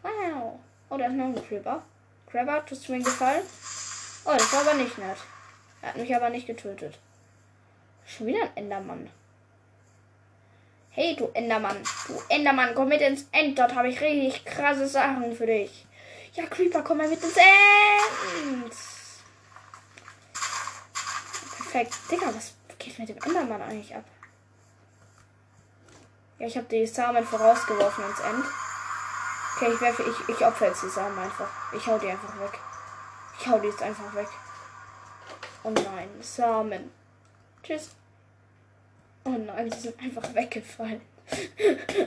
Wow. 0.01 0.59
Oh, 0.89 0.97
da 0.97 1.05
ist 1.05 1.13
noch 1.13 1.25
ein 1.25 1.47
Creeper. 1.47 1.81
Crabber, 2.29 2.65
tust 2.65 2.87
du 2.87 2.91
mir 2.91 2.97
einen 2.97 3.05
Gefallen? 3.05 3.43
Oh, 4.25 4.33
das 4.37 4.51
war 4.51 4.61
aber 4.61 4.73
nicht 4.73 4.97
nett. 4.97 5.17
Er 5.81 5.89
hat 5.89 5.97
mich 5.97 6.15
aber 6.15 6.29
nicht 6.29 6.47
getötet. 6.47 6.99
Schon 8.05 8.27
wieder 8.27 8.43
ein 8.43 8.51
Endermann. 8.55 9.09
Hey, 10.89 11.15
du 11.15 11.29
Endermann. 11.33 11.81
Du 12.07 12.21
Endermann, 12.29 12.75
komm 12.75 12.89
mit 12.89 13.01
ins 13.01 13.25
End. 13.31 13.57
Dort 13.57 13.73
habe 13.73 13.89
ich 13.89 14.01
richtig 14.01 14.43
krasse 14.45 14.87
Sachen 14.87 15.35
für 15.35 15.45
dich. 15.45 15.85
Ja, 16.33 16.45
Creeper, 16.45 16.83
komm 16.83 16.97
mal 16.97 17.07
mit 17.07 17.23
ins 17.23 17.37
End. 17.37 18.73
Perfekt. 21.55 21.93
Digga, 22.11 22.27
was 22.35 22.53
geht 22.77 22.99
mit 22.99 23.09
dem 23.09 23.17
Endermann 23.17 23.61
eigentlich 23.61 23.95
ab? 23.95 24.03
Ja, 26.43 26.49
ich 26.49 26.57
habe 26.57 26.67
die 26.67 26.85
Samen 26.85 27.23
vorausgeworfen 27.23 28.03
ins 28.03 28.19
End. 28.19 28.43
Okay, 29.55 29.71
ich 29.73 29.79
werfe, 29.79 30.03
ich, 30.03 30.35
ich 30.35 30.45
opfer 30.45 30.67
jetzt 30.67 30.83
die 30.83 30.89
Samen 30.89 31.17
einfach. 31.17 31.47
Ich 31.73 31.87
hau 31.87 31.97
die 31.97 32.09
einfach 32.09 32.37
weg. 32.37 32.59
Ich 33.39 33.47
hau 33.47 33.59
die 33.59 33.67
jetzt 33.67 33.81
einfach 33.81 34.13
weg. 34.13 34.27
Oh 35.63 35.69
nein, 35.69 36.09
Samen. 36.19 36.91
Tschüss. 37.63 37.91
Oh 39.23 39.29
nein, 39.29 39.71
sie 39.71 39.79
sind 39.79 39.97
einfach 40.01 40.33
weggefallen. 40.33 40.99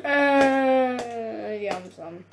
äh, 0.05 1.59
die 1.59 1.71
haben 1.73 1.91
Samen. 1.91 2.27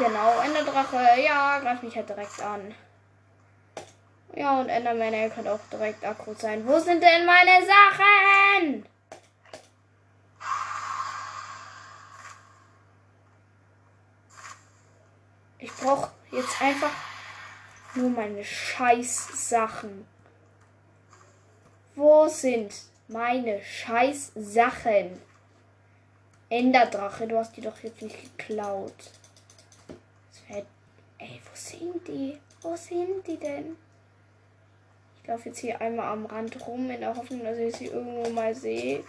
Genau. 0.00 0.40
Enderdrache. 0.40 1.20
Ja, 1.20 1.58
greift 1.60 1.82
mich 1.82 1.94
halt 1.94 2.08
direkt 2.08 2.40
an. 2.40 2.74
Ja, 4.34 4.60
und 4.60 4.68
Enderman, 4.68 5.12
er 5.12 5.30
kann 5.30 5.46
auch 5.48 5.60
direkt 5.72 6.04
aggro 6.04 6.34
sein. 6.34 6.66
Wo 6.66 6.78
sind 6.78 7.02
denn 7.02 7.26
meine 7.26 7.66
Sachen? 7.66 8.86
Ich 15.58 15.72
brauche 15.74 16.10
jetzt 16.30 16.62
einfach 16.62 16.92
nur 17.94 18.10
meine 18.10 18.44
scheiß 18.44 19.48
Sachen. 19.50 20.06
Wo 21.96 22.28
sind 22.28 22.72
meine 23.08 23.62
scheiß 23.62 24.32
Sachen? 24.36 25.20
Enderdrache, 26.48 27.26
du 27.26 27.36
hast 27.36 27.56
die 27.56 27.60
doch 27.60 27.78
jetzt 27.82 28.00
nicht 28.00 28.38
geklaut. 28.38 29.19
Ey, 31.20 31.38
wo 31.44 31.50
sind 31.54 32.08
die? 32.08 32.40
Wo 32.62 32.74
sind 32.76 33.26
die 33.26 33.36
denn? 33.36 33.76
Ich 35.20 35.28
laufe 35.28 35.50
jetzt 35.50 35.58
hier 35.58 35.78
einmal 35.78 36.08
am 36.08 36.24
Rand 36.24 36.66
rum 36.66 36.90
in 36.90 37.00
der 37.00 37.14
Hoffnung, 37.14 37.44
dass 37.44 37.58
ich 37.58 37.76
sie 37.76 37.86
irgendwo 37.88 38.30
mal 38.30 38.54
sehe. 38.54 39.04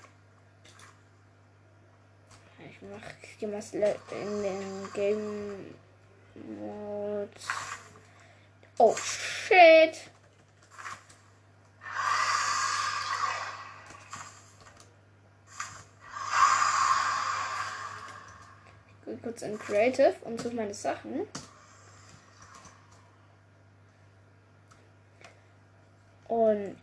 Ich 2.69 2.81
mach, 2.81 3.01
ich 3.23 3.47
mal 3.47 3.95
in 4.11 4.43
den 4.43 4.93
Game 4.93 5.75
Mode. 6.59 7.29
Oh 8.77 8.95
shit! 8.97 10.11
Ich 18.99 19.05
gehe 19.05 19.17
kurz 19.17 19.41
in 19.43 19.57
Creative 19.57 20.15
und 20.25 20.41
suche 20.41 20.55
meine 20.55 20.73
Sachen. 20.73 21.25
Und. 26.31 26.77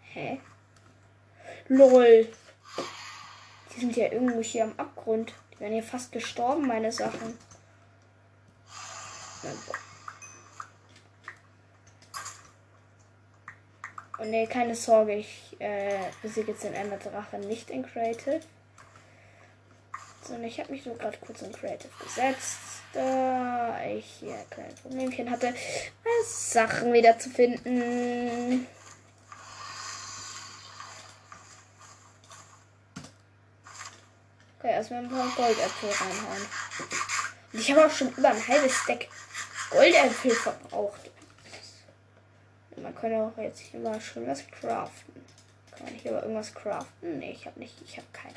Hä? 0.00 0.40
LOL. 1.68 2.26
Die 3.74 3.80
sind 3.80 3.94
ja 3.94 4.10
irgendwo 4.10 4.40
hier 4.40 4.64
am 4.64 4.72
Abgrund. 4.78 5.34
Die 5.52 5.60
werden 5.60 5.76
ja 5.76 5.82
fast 5.82 6.10
gestorben, 6.10 6.66
meine 6.66 6.90
Sachen. 6.90 7.38
Und 14.18 14.30
nee, 14.30 14.46
keine 14.46 14.74
Sorge, 14.74 15.16
ich 15.16 15.54
äh, 15.58 15.98
besiege 16.22 16.52
jetzt 16.52 16.64
den 16.64 16.72
Enderdrachen 16.72 17.40
nicht 17.40 17.68
in 17.68 17.84
Creative. 17.84 18.40
Sondern 20.22 20.44
ich 20.44 20.58
habe 20.60 20.72
mich 20.72 20.86
nur 20.86 20.96
gerade 20.96 21.18
kurz 21.18 21.42
in 21.42 21.52
Creative 21.52 21.92
gesetzt 22.02 22.77
da 22.92 23.78
ich 23.84 24.06
hier 24.20 24.34
ein 24.34 24.50
kleines 24.50 24.80
Problemchen 24.80 25.30
hatte, 25.30 25.54
Sachen 26.26 26.92
wieder 26.92 27.18
zu 27.18 27.30
finden. 27.30 28.66
Okay, 34.58 34.72
erstmal 34.72 35.04
ein 35.04 35.08
paar 35.08 35.28
Goldäpfel 35.36 35.90
reinhauen. 35.90 36.46
Und 37.52 37.60
ich 37.60 37.70
habe 37.70 37.86
auch 37.86 37.90
schon 37.90 38.12
über 38.12 38.28
ein 38.28 38.48
halbes 38.48 38.84
Deck 38.86 39.08
Goldäpfel 39.70 40.32
verbraucht. 40.32 41.10
Man 42.76 42.94
könnte 42.94 43.18
auch 43.18 43.36
jetzt 43.38 43.60
hier 43.60 43.80
mal 43.80 44.00
schon 44.00 44.26
was 44.26 44.42
craften. 44.48 45.24
Kann 45.70 45.94
ich 45.94 46.08
aber 46.08 46.22
irgendwas 46.22 46.54
craften? 46.54 47.18
Nee, 47.18 47.32
ich 47.32 47.46
habe 47.46 47.58
nicht. 47.60 47.74
Ich 47.82 47.96
habe 47.96 48.06
keine 48.12 48.34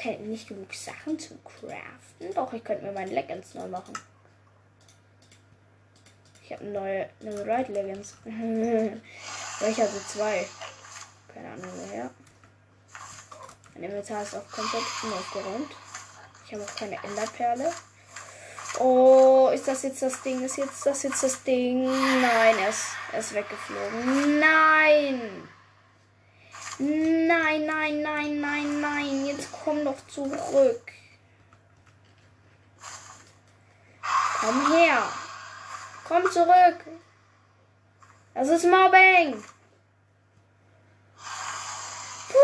keine, 0.00 0.18
nicht 0.18 0.48
genug 0.48 0.72
Sachen 0.74 1.18
zu 1.18 1.36
craften. 1.44 2.34
Doch, 2.34 2.52
ich 2.52 2.64
könnte 2.64 2.84
mir 2.84 2.92
meine 2.92 3.10
Leggings 3.10 3.54
neu 3.54 3.66
machen. 3.68 3.92
Ich 6.42 6.52
habe 6.52 6.64
neue 6.64 7.08
eine 7.20 7.40
Ride 7.40 7.72
Leggings. 7.72 8.16
ich 8.24 9.80
hatte 9.80 10.06
zwei. 10.06 10.46
Keine 11.32 11.48
Ahnung 11.48 11.70
woher. 11.76 12.10
Mein 13.74 13.84
Inventar 13.84 14.22
ist 14.22 14.34
auch 14.34 14.50
komplett 14.50 14.82
unaufgeräumt. 15.02 15.70
Ich 16.46 16.54
habe 16.54 16.64
auch 16.64 16.76
keine 16.76 16.96
Enderperle. 17.04 17.72
Oh, 18.78 19.50
ist 19.52 19.68
das 19.68 19.82
jetzt 19.82 20.02
das 20.02 20.22
Ding? 20.22 20.42
Ist 20.42 20.56
jetzt 20.56 20.86
das 20.86 21.02
jetzt 21.02 21.22
das 21.22 21.42
Ding? 21.42 21.84
Nein, 21.84 22.56
er 22.58 22.68
ist, 22.68 22.86
er 23.12 23.18
ist 23.18 23.34
weggeflogen. 23.34 24.40
Nein! 24.40 25.48
Nein, 26.82 27.66
nein, 27.66 28.00
nein, 28.00 28.40
nein, 28.40 28.80
nein. 28.80 29.26
Jetzt 29.26 29.48
komm 29.52 29.84
doch 29.84 29.98
zurück. 30.08 30.92
Komm 34.40 34.72
her. 34.72 35.02
Komm 36.08 36.30
zurück. 36.30 36.78
Das 38.32 38.48
ist 38.48 38.64
Mobbing. 38.64 39.44
Puh, 42.28 42.38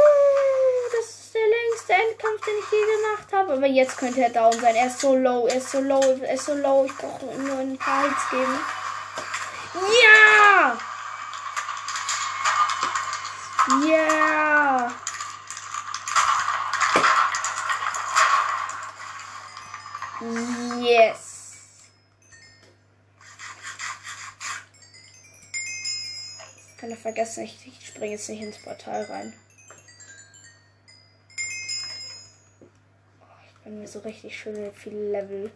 das 0.92 1.08
ist 1.08 1.34
der 1.34 1.48
längste 1.48 1.94
Endkampf, 1.94 2.44
den 2.44 2.58
ich 2.58 2.70
je 2.72 2.84
gemacht 2.94 3.32
habe. 3.32 3.52
Aber 3.54 3.66
jetzt 3.66 3.96
könnte 3.96 4.20
er 4.20 4.28
down 4.28 4.52
sein. 4.52 4.76
Er 4.76 4.88
ist 4.88 5.00
so 5.00 5.16
low, 5.16 5.46
er 5.46 5.56
ist 5.56 5.70
so 5.70 5.80
low, 5.80 6.02
er 6.02 6.34
ist 6.34 6.44
so 6.44 6.52
low. 6.52 6.84
Ich 6.84 6.94
brauche 6.94 7.24
nur 7.24 7.58
einen 7.58 7.70
Hits 7.70 8.30
geben. 8.30 8.60
Ja! 9.74 10.76
Yeah! 13.68 14.92
Yes! 20.80 21.56
Ich 26.70 26.76
kann 26.78 26.96
vergessen, 26.96 27.42
ich, 27.42 27.66
ich 27.66 27.88
springe 27.88 28.12
jetzt 28.12 28.28
nicht 28.28 28.40
ins 28.40 28.62
Portal 28.62 29.02
rein. 29.02 29.34
Oh, 33.20 33.24
ich 33.44 33.64
bin 33.64 33.80
mir 33.80 33.88
so 33.88 33.98
richtig 33.98 34.38
schön 34.38 34.72
viele 34.74 35.10
Level. 35.10 35.50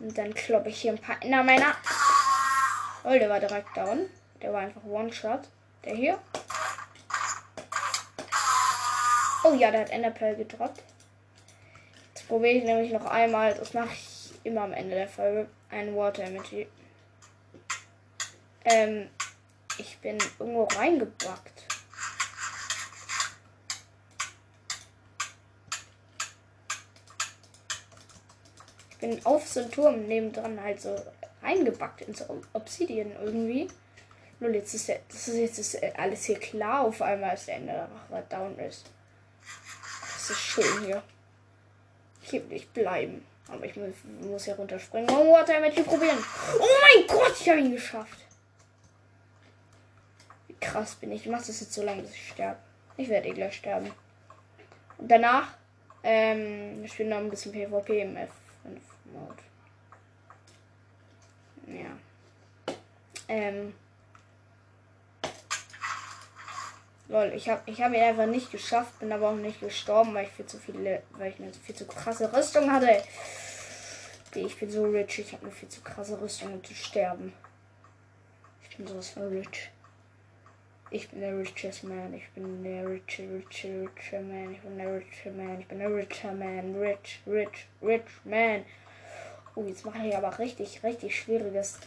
Und 0.00 0.18
dann 0.18 0.34
kloppe 0.34 0.70
ich 0.70 0.80
hier 0.80 0.90
ein 0.90 0.98
paar 0.98 1.22
in 1.22 1.30
meiner. 1.30 1.76
Oh, 3.04 3.10
der 3.10 3.30
war 3.30 3.38
direkt 3.38 3.76
down. 3.76 4.10
Der 4.42 4.52
war 4.52 4.62
einfach 4.62 4.82
One-Shot. 4.82 5.48
Der 5.84 5.94
hier. 5.94 6.18
Oh 9.46 9.52
ja, 9.52 9.70
der 9.70 9.82
hat 9.82 9.90
Enderpearl 9.90 10.36
gedroppt. 10.36 10.82
Jetzt 12.14 12.26
probiere 12.28 12.54
ich 12.54 12.64
nämlich 12.64 12.90
noch 12.90 13.04
einmal. 13.04 13.52
Das 13.52 13.74
mache 13.74 13.92
ich 13.92 14.32
immer 14.42 14.62
am 14.62 14.72
Ende 14.72 14.94
der 14.94 15.06
Folge. 15.06 15.50
Ein 15.68 15.94
Water 15.94 16.24
Emoji. 16.24 16.66
Ähm, 18.64 19.10
ich 19.76 19.98
bin 19.98 20.16
irgendwo 20.38 20.64
reingebackt. 20.64 21.62
Ich 28.92 28.96
bin 28.96 29.26
auf 29.26 29.46
so 29.46 29.60
einem 29.60 29.70
Turm 29.70 30.06
nebendran 30.06 30.58
halt 30.62 30.80
so 30.80 30.96
reingebackt 31.42 32.00
ins 32.00 32.24
Obsidian 32.54 33.12
irgendwie. 33.22 33.68
Nur 34.40 34.48
jetzt 34.52 34.72
ist, 34.72 34.88
der, 34.88 35.00
das 35.08 35.28
ist 35.28 35.36
jetzt 35.36 35.58
ist 35.58 35.98
alles 35.98 36.24
hier 36.24 36.38
klar 36.40 36.86
auf 36.86 37.02
einmal, 37.02 37.30
als 37.30 37.44
der 37.44 37.56
Ende 37.56 37.88
der 38.10 38.22
down 38.22 38.58
ist. 38.58 38.93
Das 40.26 40.30
ist 40.30 40.42
schön 40.42 40.86
hier. 40.86 41.02
Hier 42.22 42.48
will 42.48 42.56
ich 42.56 42.66
bleiben. 42.70 43.26
Aber 43.46 43.62
ich 43.66 43.76
muss, 43.76 43.94
muss 44.22 44.46
hier 44.46 44.54
runterspringen. 44.54 45.10
Oh, 45.10 45.32
Water 45.32 45.60
mit 45.60 45.74
hier 45.74 45.84
probieren. 45.84 46.16
Oh 46.58 46.66
mein 46.80 47.06
Gott, 47.06 47.34
ich 47.38 47.46
habe 47.46 47.60
ihn 47.60 47.72
geschafft. 47.72 48.24
Wie 50.48 50.56
krass 50.58 50.94
bin 50.94 51.12
ich. 51.12 51.26
Ich 51.26 51.30
mache 51.30 51.44
das 51.46 51.60
jetzt 51.60 51.74
so 51.74 51.82
lange, 51.82 52.00
bis 52.00 52.12
ich 52.12 52.30
sterbe. 52.30 52.58
Ich 52.96 53.10
werde 53.10 53.28
eh 53.28 53.32
gleich 53.32 53.54
sterben. 53.54 53.90
Und 54.96 55.10
danach, 55.10 55.58
ähm, 56.02 56.82
ich 56.82 56.92
spiele 56.94 57.10
noch 57.10 57.18
ein 57.18 57.28
bisschen 57.28 57.52
PvP 57.52 58.00
im 58.00 58.16
F5-Mode. 58.16 59.42
Ja. 61.66 62.72
Ähm. 63.28 63.74
Lol, 67.08 67.32
ich 67.34 67.50
habe 67.50 67.60
ich 67.66 67.82
hab 67.82 67.92
ihn 67.92 68.00
einfach 68.00 68.26
nicht 68.26 68.50
geschafft, 68.50 68.98
bin 68.98 69.12
aber 69.12 69.28
auch 69.28 69.36
nicht 69.36 69.60
gestorben, 69.60 70.14
weil 70.14 70.24
ich 70.24 70.30
viel 70.30 70.46
zu 70.46 70.58
viele, 70.58 71.02
weil 71.12 71.32
ich 71.32 71.38
eine 71.38 71.52
viel 71.52 71.74
zu 71.74 71.86
krasse 71.86 72.32
Rüstung 72.32 72.72
hatte. 72.72 73.02
Ich 74.34 74.58
bin 74.58 74.70
so 74.70 74.84
rich, 74.84 75.18
ich 75.18 75.32
habe 75.32 75.42
eine 75.42 75.52
viel 75.52 75.68
zu 75.68 75.82
krasse 75.82 76.20
Rüstung, 76.20 76.54
um 76.54 76.64
zu 76.64 76.74
sterben. 76.74 77.34
Ich 78.68 78.76
bin 78.76 78.86
sowas 78.86 79.10
von 79.10 79.28
rich. 79.28 79.70
Ich 80.90 81.08
bin 81.10 81.20
der 81.20 81.38
richest 81.38 81.84
man, 81.84 82.14
ich 82.14 82.28
bin 82.30 82.64
der 82.64 82.88
rich, 82.88 83.18
rich, 83.18 83.64
richer 83.64 84.20
man, 84.20 84.52
ich 84.52 84.60
bin 84.60 84.78
der 84.78 84.94
richer 84.94 85.30
man, 85.30 85.60
ich 85.60 85.66
bin 85.66 85.78
der 85.78 85.94
richer 85.94 86.32
man, 86.32 86.74
rich, 86.76 87.20
rich, 87.26 87.66
rich 87.82 88.02
man. 88.24 88.64
Oh, 89.54 89.64
jetzt 89.66 89.84
mache 89.84 90.06
ich 90.06 90.16
aber 90.16 90.38
richtig, 90.38 90.82
richtig 90.82 91.18
schwieriges 91.18 91.78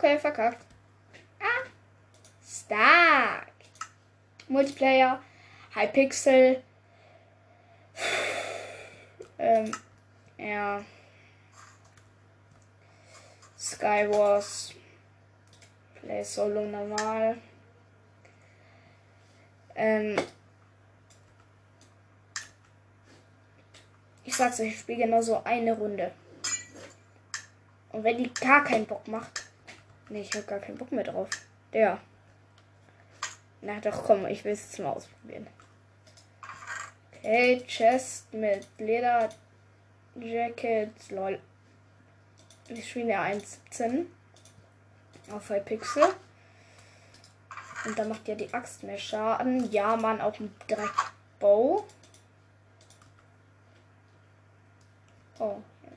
Okay, 0.00 0.18
verkackt. 0.18 0.64
Ah. 1.38 1.68
Stark. 2.42 3.52
Multiplayer. 4.48 5.20
Hypixel. 5.74 6.62
Ähm, 9.38 9.76
ja. 10.38 10.82
Skywars. 13.58 14.72
Play 15.96 16.24
Solo 16.24 16.62
normal. 16.62 17.36
Ähm, 19.74 20.16
ich 24.24 24.34
sag's 24.34 24.60
euch, 24.60 24.68
ich 24.68 24.80
spiele 24.80 25.04
genau 25.04 25.20
so 25.20 25.44
eine 25.44 25.74
Runde. 25.74 26.10
Und 27.92 28.02
wenn 28.02 28.16
die 28.16 28.32
gar 28.32 28.64
keinen 28.64 28.86
Bock 28.86 29.06
macht. 29.06 29.49
Nee, 30.10 30.22
ich 30.22 30.36
hab 30.36 30.46
gar 30.46 30.58
keinen 30.58 30.76
Bock 30.76 30.90
mehr 30.92 31.04
drauf. 31.04 31.28
Der. 31.72 32.00
Na 33.62 33.78
doch, 33.80 34.04
komm, 34.04 34.26
ich 34.26 34.44
will 34.44 34.52
es 34.52 34.70
jetzt 34.70 34.80
mal 34.80 34.90
ausprobieren. 34.90 35.46
Okay, 37.12 37.62
Chest 37.66 38.32
mit 38.34 38.66
Leder 38.78 39.28
Jacket, 40.16 41.10
lol. 41.10 41.38
Ich 42.68 42.90
spiele 42.90 43.10
ja 43.10 43.22
1,17 43.22 44.06
auf 45.30 45.46
2 45.46 45.60
Pixel. 45.60 46.04
Und 47.84 47.98
da 47.98 48.04
macht 48.04 48.26
ja 48.26 48.34
die 48.34 48.52
Axt 48.52 48.82
mehr 48.82 48.98
Schaden. 48.98 49.70
Ja, 49.70 49.96
man, 49.96 50.20
auch 50.20 50.38
ein 50.40 50.54
Dreckbow. 50.66 51.86
Oh, 55.38 55.56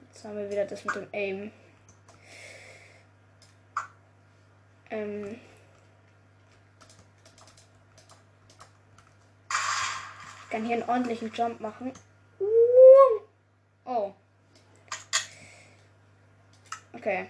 jetzt 0.10 0.24
haben 0.24 0.38
wir 0.38 0.50
wieder 0.50 0.66
das 0.66 0.86
mit 0.86 0.96
dem 0.96 1.08
Aim. 1.12 1.52
Ähm. 4.94 5.40
Ich 9.50 10.50
kann 10.52 10.66
hier 10.66 10.76
einen 10.76 10.88
ordentlichen 10.88 11.34
Jump 11.34 11.60
machen. 11.60 11.92
Oh. 13.86 14.14
Okay. 16.94 17.26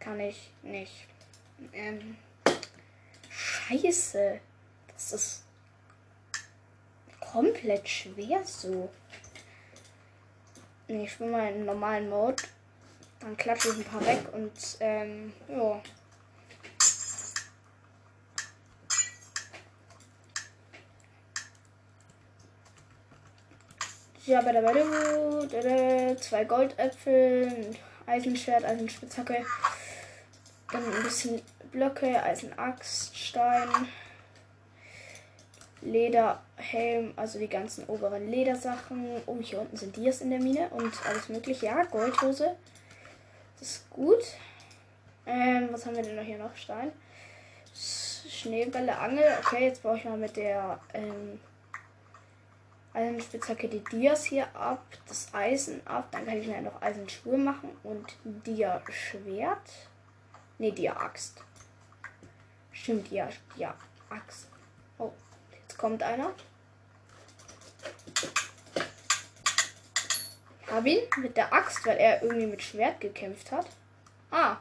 Kann 0.00 0.18
ich 0.18 0.50
nicht. 0.62 1.06
Ähm. 1.72 2.16
Scheiße. 3.30 4.40
Das 4.88 5.12
ist 5.12 5.44
komplett 7.20 7.88
schwer 7.88 8.44
so. 8.44 8.90
Nee, 10.88 11.04
ich 11.04 11.12
spiele 11.12 11.30
mal 11.30 11.52
in 11.52 11.64
normalen 11.64 12.10
Mode. 12.10 12.42
Dann 13.20 13.36
klatsche 13.36 13.68
ich 13.68 13.76
ein 13.76 13.84
paar 13.84 14.04
weg 14.04 14.24
und 14.32 14.52
ähm, 14.80 15.32
ja. 15.48 15.80
Ja, 24.24 24.40
bei 24.40 24.52
der 24.52 24.62
Weide, 24.62 26.16
zwei 26.20 26.44
Goldäpfel, 26.44 27.74
Eisenschwert, 28.06 28.64
Eisenspitzhacke, 28.64 29.44
dann 30.70 30.84
ein 30.84 31.02
bisschen 31.02 31.42
Blöcke, 31.72 32.22
Eisenaxt, 32.22 33.16
Stein, 33.16 33.68
Lederhelm, 35.80 37.14
also 37.16 37.40
die 37.40 37.48
ganzen 37.48 37.84
oberen 37.86 38.30
Ledersachen. 38.30 39.22
Oh, 39.26 39.38
hier 39.40 39.60
unten 39.60 39.76
sind 39.76 39.96
Dias 39.96 40.20
in 40.20 40.30
der 40.30 40.38
Mine 40.38 40.68
und 40.68 40.92
alles 41.04 41.28
mögliche. 41.28 41.66
Ja, 41.66 41.82
Goldhose. 41.82 42.54
Das 43.58 43.68
ist 43.68 43.90
gut. 43.90 44.22
Ähm, 45.26 45.68
was 45.72 45.84
haben 45.84 45.96
wir 45.96 46.02
denn 46.04 46.14
noch 46.14 46.22
hier 46.22 46.38
noch? 46.38 46.54
Stein. 46.54 46.92
Schneebälle, 47.74 48.96
Angel. 48.96 49.24
Okay, 49.40 49.66
jetzt 49.66 49.82
brauche 49.82 49.96
ich 49.96 50.04
mal 50.04 50.16
mit 50.16 50.36
der 50.36 50.78
ähm, 50.94 51.40
Eisenspitzhacke 52.94 53.68
die 53.68 53.82
Dias 53.84 54.24
hier 54.24 54.54
ab, 54.54 54.84
das 55.08 55.32
Eisen 55.32 55.86
ab. 55.86 56.08
Dann 56.10 56.26
kann 56.26 56.38
ich 56.38 56.46
mir 56.46 56.60
noch 56.60 56.80
Eisenschuhe 56.82 57.38
machen 57.38 57.70
und 57.82 58.14
Dia-Schwert. 58.24 59.70
Ne, 60.58 60.72
Dia-Axt. 60.72 61.42
Stimmt, 62.72 63.10
ja, 63.10 63.28
ja, 63.56 63.74
Axt. 64.10 64.48
Oh, 64.98 65.12
jetzt 65.52 65.78
kommt 65.78 66.02
einer. 66.02 66.32
Hab 70.70 70.86
ihn 70.86 71.02
mit 71.18 71.36
der 71.36 71.52
Axt, 71.52 71.84
weil 71.86 71.98
er 71.98 72.22
irgendwie 72.22 72.46
mit 72.46 72.62
Schwert 72.62 73.00
gekämpft 73.00 73.52
hat. 73.52 73.66
Ah, 74.30 74.56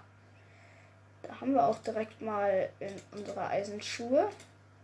da 1.21 1.39
haben 1.39 1.53
wir 1.53 1.65
auch 1.65 1.79
direkt 1.79 2.21
mal 2.21 2.69
in 2.79 2.93
unsere 3.11 3.47
Eisenschuhe. 3.47 4.29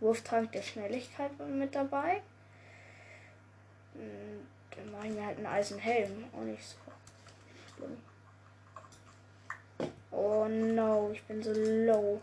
Wurftrank 0.00 0.52
der 0.52 0.62
Schnelligkeit 0.62 1.30
mit 1.48 1.74
dabei. 1.74 2.22
Dann 4.76 4.92
mache 4.92 5.08
ich 5.08 5.14
mir 5.14 5.26
halt 5.26 5.38
einen 5.38 5.46
Eisenhelm. 5.46 6.24
Auch 6.32 6.44
nicht 6.44 6.62
so. 6.64 6.76
Oh 10.10 10.46
no, 10.48 11.10
ich 11.12 11.22
bin 11.24 11.42
so 11.42 11.52
low. 11.52 12.20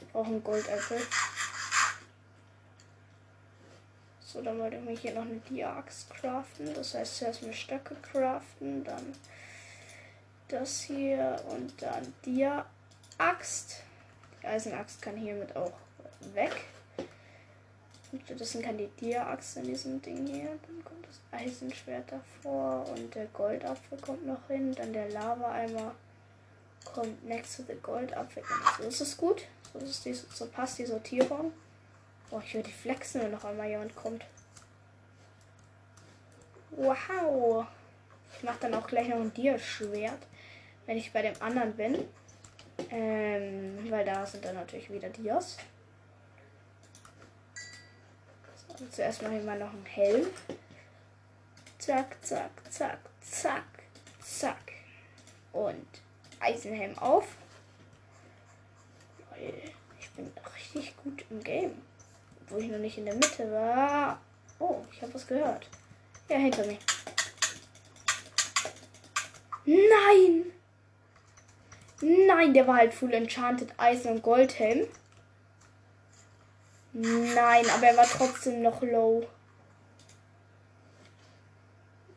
Ich 0.00 0.08
brauche 0.08 0.26
einen 0.26 0.44
Goldäpfel. 0.44 1.00
So, 4.20 4.40
dann 4.42 4.58
wollte 4.58 4.76
ich 4.76 4.82
mir 4.82 4.96
hier 4.96 5.14
noch 5.14 5.22
eine 5.22 5.36
Dia-Axt 5.36 6.08
craften. 6.10 6.72
Das 6.74 6.94
heißt, 6.94 7.18
zuerst 7.18 7.42
eine 7.42 7.52
Stöcke 7.52 7.94
craften, 7.96 8.82
dann 8.84 9.14
das 10.48 10.82
hier 10.82 11.42
und 11.48 11.82
dann 11.82 12.14
Dia-Axt. 12.24 13.82
Die 14.40 14.46
Eisenaxt 14.46 15.02
kann 15.02 15.16
hiermit 15.16 15.54
auch 15.54 15.72
weg. 16.32 16.64
Stattdessen 18.24 18.62
kann 18.62 18.76
die 18.76 18.88
Dia-Axt 19.00 19.56
in 19.56 19.64
diesem 19.64 20.02
Ding 20.02 20.26
hier. 20.26 20.50
Dann 20.66 20.84
kommt 20.84 21.06
das 21.06 21.20
Eisenschwert 21.30 22.12
davor 22.12 22.86
und 22.90 23.14
der 23.14 23.26
Goldapfel 23.26 23.98
kommt 23.98 24.26
noch 24.26 24.46
hin. 24.48 24.74
Dann 24.74 24.92
der 24.92 25.08
Lava-Eimer 25.10 25.94
kommt 26.84 27.24
next 27.24 27.56
to 27.56 27.62
the 27.66 27.74
Goldapfel. 27.82 28.42
So 28.78 28.86
ist 28.86 29.00
es 29.00 29.16
gut. 29.16 29.42
So, 29.72 29.78
ist 29.78 30.04
die, 30.04 30.12
so 30.12 30.46
passt 30.46 30.78
die 30.78 30.86
Sortierung. 30.86 31.52
Boah, 32.30 32.42
ich 32.44 32.52
die 32.52 32.72
flexen, 32.72 33.22
wenn 33.22 33.30
noch 33.30 33.44
einmal 33.44 33.68
jemand 33.68 33.94
kommt. 33.96 34.24
Wow. 36.70 37.66
Ich 38.36 38.42
mache 38.42 38.58
dann 38.60 38.74
auch 38.74 38.86
gleich 38.86 39.08
noch 39.08 39.20
ein 39.20 39.32
Dia-Schwert, 39.32 40.20
wenn 40.86 40.96
ich 40.96 41.12
bei 41.12 41.22
dem 41.22 41.34
anderen 41.40 41.74
bin. 41.74 42.04
Ähm, 42.90 43.90
weil 43.90 44.04
da 44.04 44.26
sind 44.26 44.44
dann 44.44 44.56
natürlich 44.56 44.90
wieder 44.90 45.08
Dias. 45.08 45.56
Und 48.82 48.92
zuerst 48.92 49.22
mache 49.22 49.36
ich 49.36 49.44
mal 49.44 49.56
noch 49.56 49.72
einen 49.72 49.86
Helm. 49.86 50.26
Zack, 51.78 52.16
zack, 52.20 52.50
zack, 52.68 52.98
zack, 53.20 53.64
zack. 54.20 54.72
Und 55.52 55.86
Eisenhelm 56.40 56.98
auf. 56.98 57.28
Ich 60.00 60.10
bin 60.10 60.32
richtig 60.56 60.96
gut 60.96 61.24
im 61.30 61.44
Game. 61.44 61.80
Wo 62.48 62.56
ich 62.56 62.68
noch 62.68 62.78
nicht 62.78 62.98
in 62.98 63.04
der 63.04 63.14
Mitte 63.14 63.52
war. 63.52 64.20
Oh, 64.58 64.80
ich 64.90 65.00
habe 65.00 65.14
was 65.14 65.28
gehört. 65.28 65.68
Ja, 66.28 66.38
hinter 66.38 66.66
mir. 66.66 66.78
Nein! 69.64 70.46
Nein, 72.00 72.52
der 72.52 72.66
war 72.66 72.78
halt 72.78 72.94
full 72.94 73.14
enchanted 73.14 73.72
Eisen 73.76 74.10
und 74.10 74.22
Goldhelm. 74.24 74.88
Nein, 76.92 77.64
aber 77.70 77.86
er 77.86 77.96
war 77.96 78.06
trotzdem 78.06 78.62
noch 78.62 78.82
low. 78.82 79.26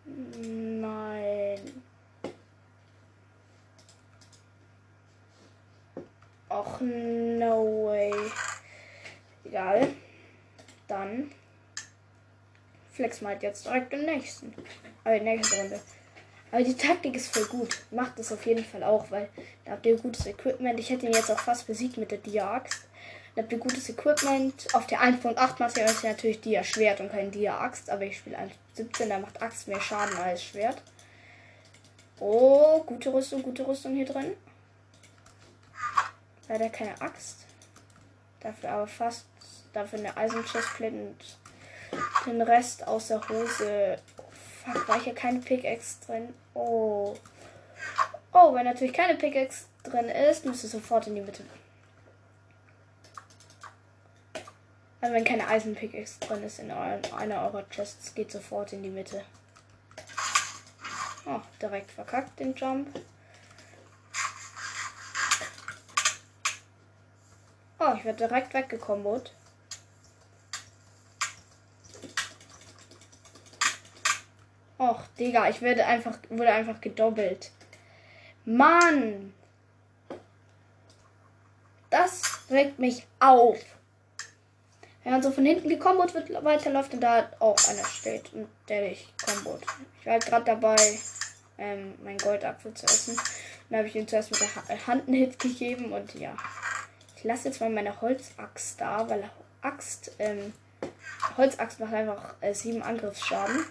Nein. 0.06 1.60
Och, 6.50 6.82
no 6.82 7.86
way. 7.86 8.14
Egal. 9.46 9.94
Dann 10.88 11.32
flex 12.92 13.22
mal 13.22 13.38
jetzt 13.42 13.66
direkt 13.66 13.94
im 13.94 14.06
nächsten. 14.06 14.54
Aber 15.04 15.20
nächste 15.20 15.58
Runde. 15.58 15.80
Aber 16.52 16.64
die 16.64 16.76
Taktik 16.76 17.16
ist 17.16 17.34
voll 17.34 17.46
gut. 17.46 17.82
Macht 17.92 18.20
es 18.20 18.32
auf 18.32 18.46
jeden 18.46 18.64
Fall 18.64 18.84
auch, 18.84 19.10
weil 19.12 19.30
da 19.64 19.72
habt 19.72 19.86
ihr 19.86 19.98
gutes 19.98 20.26
Equipment. 20.26 20.80
Ich 20.80 20.90
hätte 20.90 21.06
ihn 21.06 21.14
jetzt 21.14 21.32
auch 21.32 21.40
fast 21.40 21.68
besiegt 21.68 21.98
mit 21.98 22.12
der 22.12 22.20
Dia-Axt. 22.20 22.88
Dann 23.36 23.44
habt 23.44 23.52
ihr 23.52 23.60
gutes 23.60 23.90
Equipment. 23.90 24.74
Auf 24.74 24.88
der 24.88 25.02
1.8 25.02 25.56
macht 25.60 25.78
ihr 25.78 25.84
euch 25.84 26.04
natürlich 26.04 26.42
Dia-Schwert 26.42 27.02
und 27.02 27.12
kein 27.12 27.32
Dia-Axt. 27.32 27.90
Aber 27.90 28.04
ich 28.04 28.18
spiele 28.18 28.38
1.17, 28.78 29.10
da 29.10 29.20
macht 29.20 29.42
Axt 29.42 29.68
mehr 29.68 29.82
Schaden 29.82 30.18
als 30.18 30.44
Schwert. 30.44 30.82
Oh, 32.20 32.82
gute 32.84 33.14
Rüstung, 33.14 33.44
gute 33.44 33.68
Rüstung 33.68 33.94
hier 33.94 34.06
drin. 34.06 34.38
Leider 36.48 36.70
keine 36.70 37.00
Axt. 37.02 37.40
Dafür 38.40 38.70
aber 38.70 38.88
fast. 38.88 39.26
Dafür 39.74 40.00
eine 40.00 40.16
Eisen-Chestplate 40.16 40.96
und 40.96 41.18
den 42.26 42.42
Rest 42.42 42.88
aus 42.88 43.10
der 43.10 43.28
Hose. 43.28 43.98
Fuck, 44.64 44.88
war 44.88 45.02
hier 45.02 45.14
keine 45.14 45.40
Pickaxe 45.40 45.98
drin? 46.06 46.34
Oh. 46.54 47.16
Oh, 48.32 48.54
wenn 48.54 48.66
natürlich 48.66 48.94
keine 48.94 49.16
Pickaxe 49.16 49.66
drin 49.84 50.06
ist, 50.06 50.46
müsst 50.46 50.64
ihr 50.64 50.70
sofort 50.70 51.08
in 51.08 51.16
die 51.16 51.22
Mitte. 51.22 51.44
Also 55.02 55.14
wenn 55.14 55.24
keine 55.24 55.48
Eisenpickaxe 55.48 56.20
drin 56.22 56.44
ist 56.44 56.60
in 56.60 56.72
einer 56.72 57.42
eurer 57.42 57.64
Chests, 57.70 58.16
geht 58.16 58.32
sofort 58.32 58.74
in 58.74 58.82
die 58.82 58.90
Mitte. 58.90 59.24
Oh, 61.26 61.42
direkt 61.62 61.92
verkackt 61.92 62.40
den 62.40 62.56
Jump. 62.56 62.88
Oh, 67.78 67.94
ich 67.98 68.06
werde 68.06 68.28
direkt 68.28 68.54
weggekombot. 68.54 69.34
Och, 74.78 75.02
Digga, 75.20 75.50
ich 75.50 75.62
werde 75.62 75.86
einfach, 75.86 76.18
wurde 76.30 76.52
einfach 76.52 76.82
gedoppelt. 76.82 77.52
Mann! 78.46 79.34
Das 81.90 82.42
regt 82.50 82.78
mich 82.78 83.06
auf. 83.20 83.75
Wenn 85.06 85.14
man 85.14 85.22
so 85.22 85.30
von 85.30 85.46
hinten 85.46 85.70
gekombot 85.70 86.16
wird, 86.16 86.44
weiterläuft 86.44 86.96
und 86.96 87.00
da 87.00 87.30
auch 87.38 87.56
einer 87.70 87.86
steht 87.86 88.34
und 88.34 88.48
der 88.68 88.90
dich 88.90 89.08
kombot. 89.24 89.62
Ich 90.00 90.06
war 90.08 90.14
halt 90.14 90.26
gerade 90.26 90.46
dabei, 90.46 91.00
ähm, 91.60 91.94
mein 92.04 92.18
Goldapfel 92.18 92.74
zu 92.74 92.86
essen. 92.86 93.16
Dann 93.70 93.78
habe 93.78 93.88
ich 93.88 93.96
ihm 93.96 94.08
zuerst 94.08 94.32
mit 94.32 94.42
der 94.42 94.88
Hand 94.88 95.08
einen 95.08 95.18
Hit 95.18 95.38
gegeben 95.38 95.94
und 95.94 96.16
ja. 96.16 96.36
Ich 97.16 97.24
lasse 97.24 97.50
jetzt 97.50 97.62
mal 97.62 97.70
meine 97.70 98.02
Holzaxt 98.02 98.82
da, 98.82 99.08
weil 99.08 99.30
Axt, 99.62 100.12
ähm, 100.18 100.54
Holzaxt 101.38 101.80
macht 101.80 101.94
einfach 101.94 102.34
äh, 102.42 102.56
sieben 102.56 102.82
Angriffsschaden. 102.82 103.64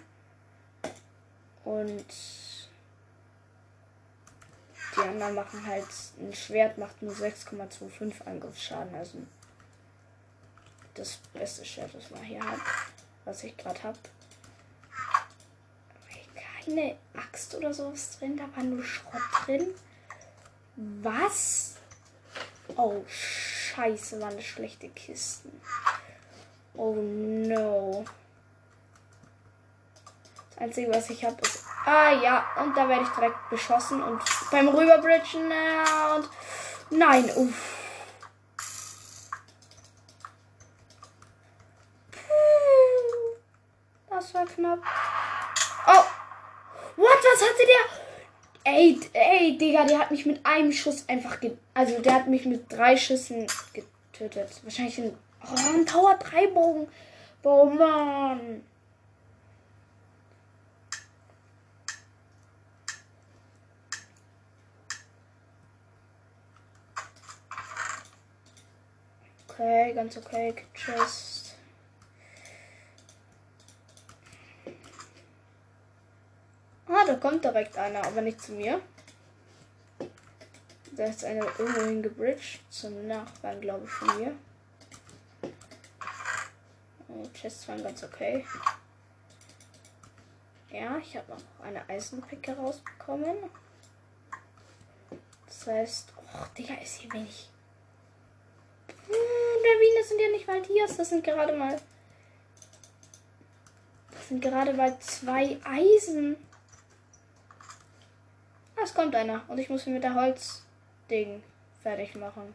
Und 1.64 2.06
die 4.96 5.00
anderen 5.00 5.34
machen 5.34 5.66
halt, 5.66 5.88
ein 6.20 6.32
Schwert 6.32 6.78
macht 6.78 7.02
nur 7.02 7.12
6,25 7.12 8.24
Angriffsschaden. 8.24 8.94
Also 8.94 9.18
das 10.94 11.18
beste 11.32 11.64
Schwert, 11.64 11.94
was 11.94 12.10
man 12.10 12.22
hier 12.22 12.42
hat, 12.42 12.60
was 13.24 13.44
ich 13.44 13.56
gerade 13.56 13.82
habe. 13.82 13.98
Keine 16.64 16.96
Axt 17.14 17.54
oder 17.54 17.74
sowas 17.74 18.18
drin, 18.18 18.36
da 18.36 18.44
war 18.56 18.64
nur 18.64 18.82
Schrott 18.82 19.22
drin. 19.44 19.74
Was? 20.76 21.74
Oh, 22.76 23.04
scheiße, 23.06 24.20
waren 24.20 24.36
das 24.36 24.44
schlechte 24.44 24.88
Kisten. 24.88 25.60
Oh 26.74 26.94
no. 26.94 28.04
Das 30.50 30.58
Einzige, 30.62 30.92
was 30.92 31.10
ich 31.10 31.24
habe, 31.24 31.36
ist. 31.42 31.64
Ah 31.84 32.12
ja, 32.12 32.46
und 32.62 32.74
da 32.76 32.88
werde 32.88 33.02
ich 33.02 33.10
direkt 33.10 33.50
beschossen 33.50 34.02
und 34.02 34.22
beim 34.50 34.68
Rüberbridgen. 34.68 35.50
Äh, 35.50 36.16
und. 36.16 36.30
Nein, 36.90 37.30
uff. 37.36 37.73
War 44.34 44.46
knapp. 44.46 44.80
Oh! 45.86 46.04
What? 46.96 47.18
Was 47.22 47.40
hatte 47.40 47.66
der? 47.66 48.72
Ey, 48.72 48.98
ey, 49.12 49.56
Digga, 49.56 49.84
der 49.84 50.00
hat 50.00 50.10
mich 50.10 50.26
mit 50.26 50.44
einem 50.44 50.72
Schuss 50.72 51.08
einfach 51.08 51.38
ge 51.38 51.52
Also, 51.72 52.00
der 52.00 52.14
hat 52.14 52.26
mich 52.26 52.44
mit 52.44 52.72
drei 52.72 52.96
Schüssen 52.96 53.46
getötet. 53.72 54.60
Wahrscheinlich 54.64 54.98
ein. 54.98 55.16
Oh, 55.44 55.76
ein 55.78 55.86
Tower 55.86 56.16
3 56.18 56.48
Bogen. 56.48 56.88
Oh, 57.44 57.66
Mann. 57.66 58.64
Okay, 69.48 69.92
ganz 69.92 70.16
okay. 70.16 70.54
Chest. 70.74 71.43
Da 77.06 77.14
kommt 77.16 77.44
direkt 77.44 77.76
einer, 77.76 78.04
aber 78.04 78.22
nicht 78.22 78.40
zu 78.40 78.52
mir. 78.52 78.80
Da 80.92 81.04
ist 81.04 81.24
einer 81.24 81.46
irgendwo 81.58 81.82
hingebridged. 81.82 82.60
Zum 82.70 83.06
Nachbarn, 83.06 83.60
glaube 83.60 83.84
ich, 83.84 83.90
von 83.90 84.18
mir. 84.18 84.34
Chests 87.34 87.68
waren 87.68 87.82
ganz 87.82 88.02
okay. 88.02 88.44
Ja, 90.70 90.98
ich 90.98 91.16
habe 91.16 91.32
noch 91.32 91.64
eine 91.64 91.88
Eisenpicke 91.88 92.56
rausbekommen. 92.56 93.36
Das 95.46 95.66
heißt, 95.66 96.12
oh, 96.16 96.46
Digga, 96.56 96.74
ist 96.74 96.96
hier 96.96 97.12
wenig 97.12 97.48
hm, 99.06 100.04
sind 100.08 100.20
ja 100.20 100.28
nicht 100.30 100.46
mal 100.46 100.62
Tiers. 100.62 100.96
Das 100.96 101.08
sind 101.08 101.24
gerade 101.24 101.56
mal. 101.56 101.80
Das 104.10 104.28
sind 104.28 104.42
gerade 104.42 104.72
mal 104.72 104.98
zwei 105.00 105.58
Eisen. 105.64 106.36
Es 108.84 108.92
kommt 108.92 109.14
einer. 109.14 109.42
Und 109.48 109.56
ich 109.56 109.70
muss 109.70 109.86
ihn 109.86 109.94
mit 109.94 110.04
der 110.04 110.14
Holzding 110.14 111.42
fertig 111.82 112.14
machen. 112.16 112.54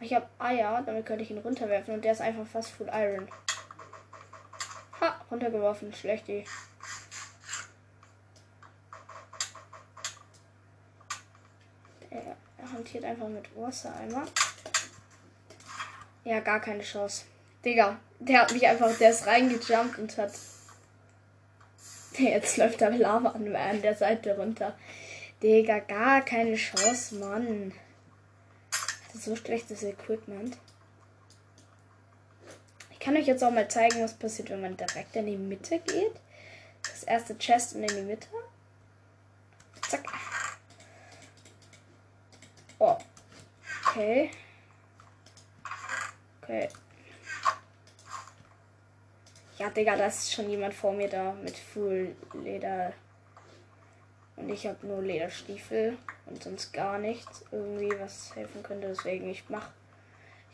Ich 0.00 0.14
habe 0.14 0.26
Eier, 0.38 0.82
damit 0.86 1.04
könnte 1.04 1.22
ich 1.22 1.30
ihn 1.30 1.38
runterwerfen. 1.38 1.92
Und 1.92 2.02
der 2.02 2.12
ist 2.12 2.22
einfach 2.22 2.46
fast 2.46 2.70
Full 2.70 2.88
Iron. 2.90 3.28
Ha, 4.98 5.20
runtergeworfen. 5.30 5.92
Schlechti. 5.92 6.46
Er, 12.08 12.36
er 12.56 12.72
hantiert 12.72 13.04
einfach 13.04 13.28
mit 13.28 13.54
Wassereimer. 13.54 14.24
Ja, 16.24 16.40
gar 16.40 16.60
keine 16.60 16.82
Chance. 16.82 17.26
Digga, 17.66 17.98
der 18.18 18.40
hat 18.40 18.52
mich 18.54 18.66
einfach, 18.66 18.96
der 18.96 19.10
ist 19.10 19.26
reingejumpt 19.26 19.98
und 19.98 20.16
hat. 20.16 20.32
Jetzt 22.18 22.56
läuft 22.56 22.80
da 22.80 22.88
Lava 22.88 23.28
an 23.28 23.82
der 23.82 23.94
Seite 23.94 24.34
runter. 24.34 24.74
Digga, 25.42 25.78
gar 25.78 26.22
keine 26.22 26.56
Chance, 26.56 27.14
Mann. 27.16 27.72
Das 29.06 29.14
ist 29.14 29.24
so 29.24 29.36
schlechtes 29.36 29.82
Equipment. 29.84 30.58
Ich 32.90 32.98
kann 32.98 33.16
euch 33.16 33.26
jetzt 33.26 33.44
auch 33.44 33.52
mal 33.52 33.68
zeigen, 33.68 34.02
was 34.02 34.14
passiert, 34.14 34.50
wenn 34.50 34.60
man 34.60 34.76
direkt 34.76 35.14
in 35.14 35.26
die 35.26 35.36
Mitte 35.36 35.78
geht. 35.78 36.12
Das 36.82 37.04
erste 37.04 37.38
Chest 37.38 37.76
und 37.76 37.84
in 37.84 37.96
die 37.96 38.02
Mitte. 38.02 38.28
Zack. 39.88 40.04
Oh. 42.80 42.96
Okay. 43.86 44.30
Okay. 46.42 46.68
Ja, 49.58 49.70
Digga, 49.70 49.96
da 49.96 50.06
ist 50.06 50.32
schon 50.32 50.50
jemand 50.50 50.74
vor 50.74 50.92
mir 50.92 51.08
da 51.08 51.32
mit 51.32 51.56
Full 51.56 52.14
Leder. 52.34 52.92
Und 54.38 54.48
ich 54.50 54.66
habe 54.66 54.86
nur 54.86 55.02
Lederstiefel 55.02 55.98
und 56.26 56.42
sonst 56.42 56.72
gar 56.72 56.98
nichts 56.98 57.44
irgendwie, 57.50 57.92
was 57.98 58.34
helfen 58.36 58.62
könnte. 58.62 58.88
Deswegen, 58.88 59.28
ich 59.28 59.44
mach. 59.48 59.68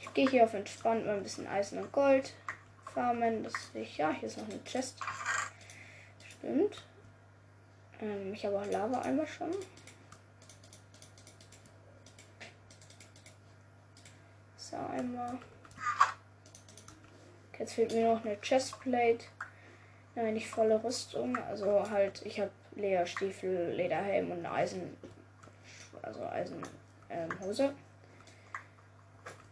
Ich 0.00 0.12
gehe 0.14 0.28
hier 0.28 0.44
auf 0.44 0.54
entspannt 0.54 1.06
mal 1.06 1.16
ein 1.16 1.22
bisschen 1.22 1.46
Eisen 1.46 1.78
und 1.78 1.92
Gold 1.92 2.34
farmen. 2.92 3.44
Das 3.44 3.52
ich. 3.74 3.98
Ja, 3.98 4.10
hier 4.10 4.28
ist 4.28 4.38
noch 4.38 4.48
eine 4.48 4.62
Chest. 4.64 4.98
Stimmt. 6.38 6.82
Ähm, 8.00 8.32
ich 8.32 8.44
habe 8.46 8.58
auch 8.58 8.66
Lava 8.66 9.00
einmal 9.00 9.26
schon. 9.26 9.50
So, 14.56 14.76
einmal. 14.76 15.38
Jetzt 17.58 17.74
fehlt 17.74 17.92
mir 17.92 18.14
noch 18.14 18.24
eine 18.24 18.40
Chestplate. 18.40 19.24
Nein, 20.14 20.34
nicht 20.34 20.48
volle 20.48 20.82
Rüstung. 20.82 21.36
Also 21.36 21.90
halt, 21.90 22.22
ich 22.24 22.40
habe 22.40 22.50
Lederstiefel, 22.76 23.72
Lederhelm 23.72 24.30
und 24.30 24.46
Eisen. 24.46 24.96
Also 26.02 26.26
Eisenhose. 26.26 27.64
Ähm, 27.64 27.74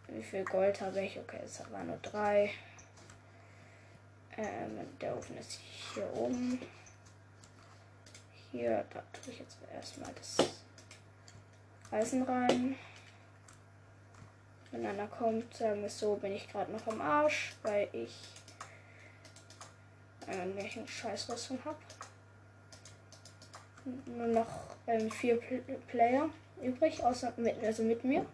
Wie 0.09 0.23
viel 0.23 0.45
Gold 0.45 0.81
habe 0.81 1.01
ich? 1.01 1.19
Okay, 1.19 1.41
es 1.45 1.61
waren 1.71 1.87
nur 1.87 1.99
drei. 1.99 2.51
Ähm, 4.37 4.79
der 5.01 5.17
Ofen 5.17 5.37
ist 5.39 5.61
hier 5.95 6.13
oben. 6.15 6.61
Hier, 8.51 8.85
da 8.91 9.03
tue 9.13 9.33
ich 9.33 9.39
jetzt 9.41 9.59
erstmal 9.73 10.13
das 10.15 10.37
Eisen 11.91 12.23
rein. 12.23 12.77
Wenn 14.71 14.87
einer 14.87 15.07
kommt, 15.07 15.55
sagen 15.55 15.83
wir 15.83 15.91
so, 15.91 16.17
bin 16.17 16.33
ich 16.33 16.51
gerade 16.51 16.73
noch 16.73 16.87
am 16.87 17.01
Arsch, 17.01 17.55
weil 17.63 17.89
ich 17.93 18.15
irgendwelchen 20.27 20.89
Scheißrüstung 20.89 21.59
habe. 21.65 21.77
Nur 23.85 24.27
noch 24.29 24.77
ähm, 24.87 25.11
vier 25.11 25.41
Pl 25.41 25.63
Player 25.89 26.29
übrig, 26.61 27.03
außer 27.03 27.33
mit, 27.37 27.63
also 27.65 27.83
mit 27.83 28.05
mir. 28.05 28.25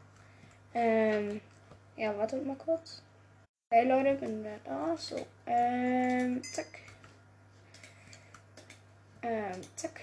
Ähm, 0.74 1.40
ja, 1.96 2.16
wartet 2.16 2.44
mal 2.46 2.57
kurz. 2.57 3.03
Hey 3.70 3.86
Leute, 3.86 4.14
bin 4.14 4.40
wieder 4.40 4.59
da. 4.64 4.96
So, 4.96 5.16
ähm, 5.46 6.42
zack. 6.42 6.66
Ähm, 9.22 9.61
zack. 9.76 10.01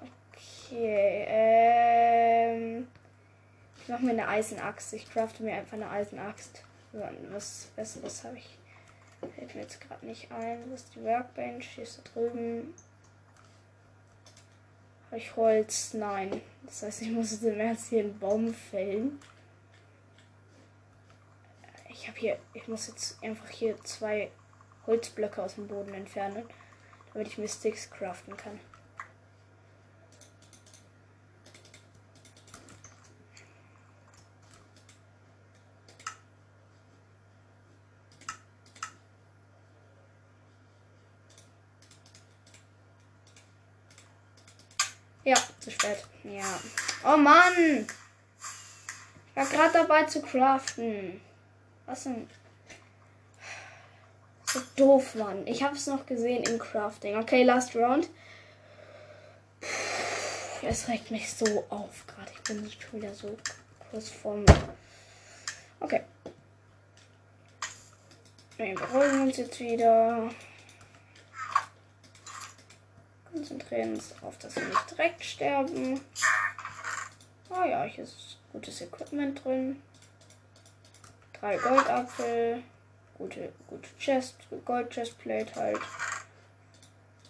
Okay, 0.00 1.24
ähm. 1.28 2.88
Ich 3.82 3.88
mache 3.88 4.02
mir 4.02 4.10
eine 4.10 4.28
Eisenaxt. 4.28 4.92
Ich 4.92 5.10
crafte 5.10 5.42
mir 5.42 5.54
einfach 5.54 5.74
eine 5.74 5.88
Eisenaxt. 5.88 6.62
Was 7.30 7.68
Besseres 7.76 8.24
habe 8.24 8.36
ich. 8.36 8.58
Fällt 9.34 9.54
mir 9.54 9.62
jetzt 9.62 9.80
gerade 9.80 10.04
nicht 10.04 10.30
ein. 10.30 10.58
Wo 10.68 10.74
ist 10.74 10.94
die 10.94 11.02
Workbench? 11.02 11.68
Hier 11.74 11.84
ist 11.84 11.98
da 11.98 12.02
drüben. 12.12 12.74
Habe 15.08 15.18
ich 15.18 15.36
Holz? 15.36 15.94
Nein. 15.94 16.40
Das 16.64 16.82
heißt, 16.82 17.02
ich 17.02 17.10
muss 17.10 17.42
im 17.42 17.58
Ernst 17.58 17.88
hier 17.88 18.00
einen 18.00 18.18
Baum 18.18 18.52
fällen. 18.52 19.18
Ich 21.88 22.06
habe 22.06 22.18
hier. 22.18 22.38
Ich 22.52 22.68
muss 22.68 22.88
jetzt 22.88 23.22
einfach 23.22 23.48
hier 23.48 23.82
zwei 23.84 24.30
Holzblöcke 24.86 25.42
aus 25.42 25.54
dem 25.54 25.66
Boden 25.66 25.94
entfernen, 25.94 26.44
damit 27.12 27.28
ich 27.28 27.38
mir 27.38 27.48
Sticks 27.48 27.90
craften 27.90 28.36
kann. 28.36 28.60
Ja, 45.28 45.36
zu 45.60 45.70
spät. 45.70 46.06
Ja. 46.24 46.58
Oh 47.04 47.18
Mann! 47.18 47.86
Ich 49.30 49.36
war 49.36 49.44
gerade 49.44 49.72
dabei 49.74 50.04
zu 50.04 50.22
craften. 50.22 51.20
Was 51.84 52.04
denn? 52.04 52.30
So 54.46 54.60
doof, 54.74 55.16
Mann. 55.16 55.46
Ich 55.46 55.62
habe 55.62 55.76
es 55.76 55.86
noch 55.86 56.06
gesehen 56.06 56.44
im 56.44 56.58
Crafting. 56.58 57.18
Okay, 57.18 57.42
last 57.42 57.76
round. 57.76 58.08
Es 60.62 60.88
regt 60.88 61.10
mich 61.10 61.30
so 61.30 61.66
auf 61.68 62.06
gerade. 62.06 62.32
Ich 62.32 62.42
bin 62.44 62.70
schon 62.70 63.02
wieder 63.02 63.12
so 63.12 63.36
kurz 63.90 64.08
vorm. 64.08 64.46
Okay. 65.80 66.04
Wir 68.56 68.74
beruhigen 68.74 69.20
uns 69.24 69.36
jetzt 69.36 69.60
wieder 69.60 70.30
konzentrieren 73.32 73.94
uns 73.94 74.10
darauf, 74.10 74.38
dass 74.38 74.56
wir 74.56 74.64
nicht 74.64 74.90
direkt 74.90 75.24
sterben. 75.24 76.00
Oh 77.50 77.64
ja, 77.64 77.84
hier 77.84 78.04
ist 78.04 78.36
gutes 78.52 78.80
Equipment 78.80 79.44
drin. 79.44 79.82
Drei 81.40 81.56
Goldapfel. 81.56 82.62
Gute, 83.16 83.52
gute 83.66 83.88
Chest, 83.98 84.36
Gold 84.64 84.90
Chestplate 84.90 85.54
halt. 85.56 85.80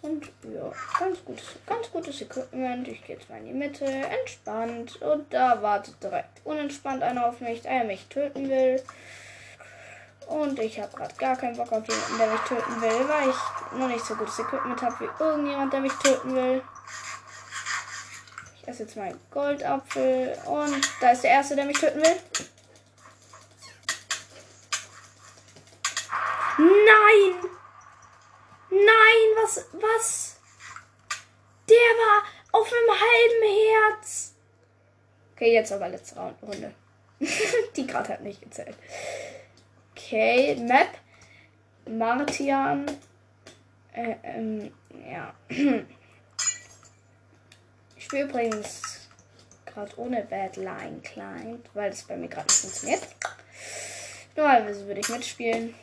Und 0.01 0.31
ja, 0.43 0.71
ganz 0.97 1.23
gutes, 1.25 1.45
ganz 1.65 1.91
gutes 1.91 2.21
Equipment. 2.21 2.87
Ich 2.87 3.03
gehe 3.03 3.17
jetzt 3.17 3.29
mal 3.29 3.39
in 3.39 3.45
die 3.47 3.53
Mitte, 3.53 3.85
entspannt. 3.85 5.01
Und 5.01 5.33
da 5.33 5.61
wartet 5.61 6.01
direkt 6.01 6.41
unentspannt 6.45 7.03
einer 7.03 7.27
auf 7.27 7.41
mich, 7.41 7.61
der 7.63 7.83
mich 7.83 8.05
töten 8.05 8.49
will. 8.49 8.81
Und 10.29 10.59
ich 10.59 10.79
habe 10.79 10.95
gerade 10.95 11.15
gar 11.15 11.35
keinen 11.35 11.57
Bock 11.57 11.71
auf 11.71 11.87
jemanden, 11.87 12.17
der 12.19 12.27
mich 12.27 12.41
töten 12.41 12.81
will, 12.81 13.09
weil 13.09 13.29
ich 13.29 13.79
noch 13.79 13.87
nicht 13.87 14.05
so 14.05 14.15
gutes 14.15 14.37
Equipment 14.37 14.79
habe 14.79 14.99
wie 14.99 15.23
irgendjemand, 15.23 15.73
der 15.73 15.79
mich 15.79 15.93
töten 15.93 16.35
will. 16.35 16.61
Ich 18.55 18.67
esse 18.67 18.83
jetzt 18.83 18.95
meinen 18.95 19.19
Goldapfel 19.31 20.37
und 20.45 20.91
da 21.01 21.11
ist 21.11 21.23
der 21.23 21.31
erste, 21.31 21.55
der 21.55 21.65
mich 21.65 21.79
töten 21.79 21.99
will. 21.99 22.15
Nein! 26.59 27.49
Nein, 28.69 29.29
was, 29.41 29.65
was? 29.71 30.35
Der 31.67 31.75
war 31.75 32.23
auf 32.51 32.71
einem 32.71 32.99
halben 33.01 33.93
Herz. 33.95 34.33
Okay, 35.35 35.53
jetzt 35.55 35.71
aber 35.71 35.89
letzte 35.89 36.19
Runde. 36.19 36.75
Die 37.75 37.87
gerade 37.87 38.09
hat 38.09 38.21
nicht 38.21 38.43
gezählt. 38.43 38.77
Okay, 40.09 40.55
Map. 40.55 40.97
Martian. 41.87 42.87
Äh, 43.93 44.15
ähm, 44.23 44.71
ja. 45.07 45.35
Ich 47.95 48.05
spiele 48.05 48.23
übrigens 48.23 49.07
gerade 49.67 49.99
ohne 49.99 50.23
Bad 50.23 50.55
Line 50.55 51.01
Client, 51.03 51.69
weil 51.75 51.91
das 51.91 52.01
bei 52.03 52.17
mir 52.17 52.27
gerade 52.27 52.47
nicht 52.47 52.59
funktioniert. 52.59 53.07
Normalerweise 54.35 54.87
würde 54.87 55.01
ich 55.01 55.09
mitspielen. 55.09 55.75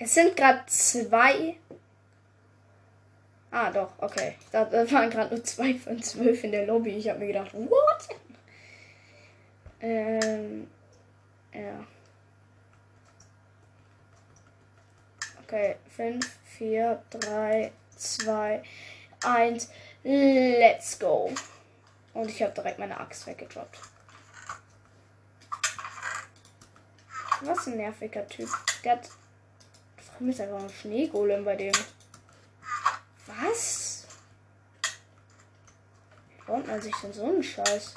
Es 0.00 0.14
sind 0.14 0.36
gerade 0.36 0.64
zwei. 0.66 1.58
Ah, 3.58 3.70
doch, 3.70 3.90
okay. 4.00 4.34
Da 4.52 4.70
waren 4.70 5.08
gerade 5.08 5.34
nur 5.34 5.42
zwei 5.42 5.72
von 5.72 6.02
zwölf 6.02 6.44
in 6.44 6.52
der 6.52 6.66
Lobby. 6.66 6.90
Ich 6.90 7.08
habe 7.08 7.20
mir 7.20 7.28
gedacht, 7.28 7.54
what? 7.54 8.08
Ähm, 9.80 10.70
ja. 11.54 11.86
Okay, 15.42 15.76
5, 15.96 16.38
4, 16.58 17.02
3, 17.08 17.72
2, 17.96 18.62
1. 19.24 19.70
Let's 20.02 20.98
go. 20.98 21.32
Und 22.12 22.28
ich 22.28 22.42
habe 22.42 22.52
direkt 22.52 22.78
meine 22.78 23.00
Axt 23.00 23.26
weggedroppt. 23.26 23.78
Was 27.40 27.66
ein 27.68 27.78
nerviger 27.78 28.28
Typ. 28.28 28.50
Der 28.84 28.92
hat. 28.92 29.08
Warum 30.12 30.28
ist 30.28 30.42
einfach 30.42 30.62
ein 30.62 30.68
Schneegolem 30.68 31.42
bei 31.46 31.56
dem? 31.56 31.72
Was? 33.26 34.06
Baut 36.46 36.66
man 36.66 36.80
sich 36.80 36.94
denn 36.96 37.12
so 37.12 37.24
einen 37.24 37.42
Scheiß? 37.42 37.94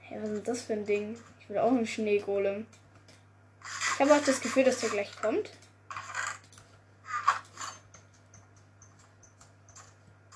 Hey, 0.00 0.20
was 0.20 0.30
ist 0.30 0.48
das 0.48 0.62
für 0.62 0.72
ein 0.72 0.84
Ding? 0.84 1.16
Ich 1.40 1.48
will 1.48 1.58
auch 1.58 1.68
einen 1.70 1.86
Schneegolem. 1.86 2.66
Ich 3.94 4.00
habe 4.00 4.14
auch 4.14 4.24
das 4.24 4.40
Gefühl, 4.40 4.64
dass 4.64 4.80
der 4.80 4.90
gleich 4.90 5.14
kommt. 5.20 5.50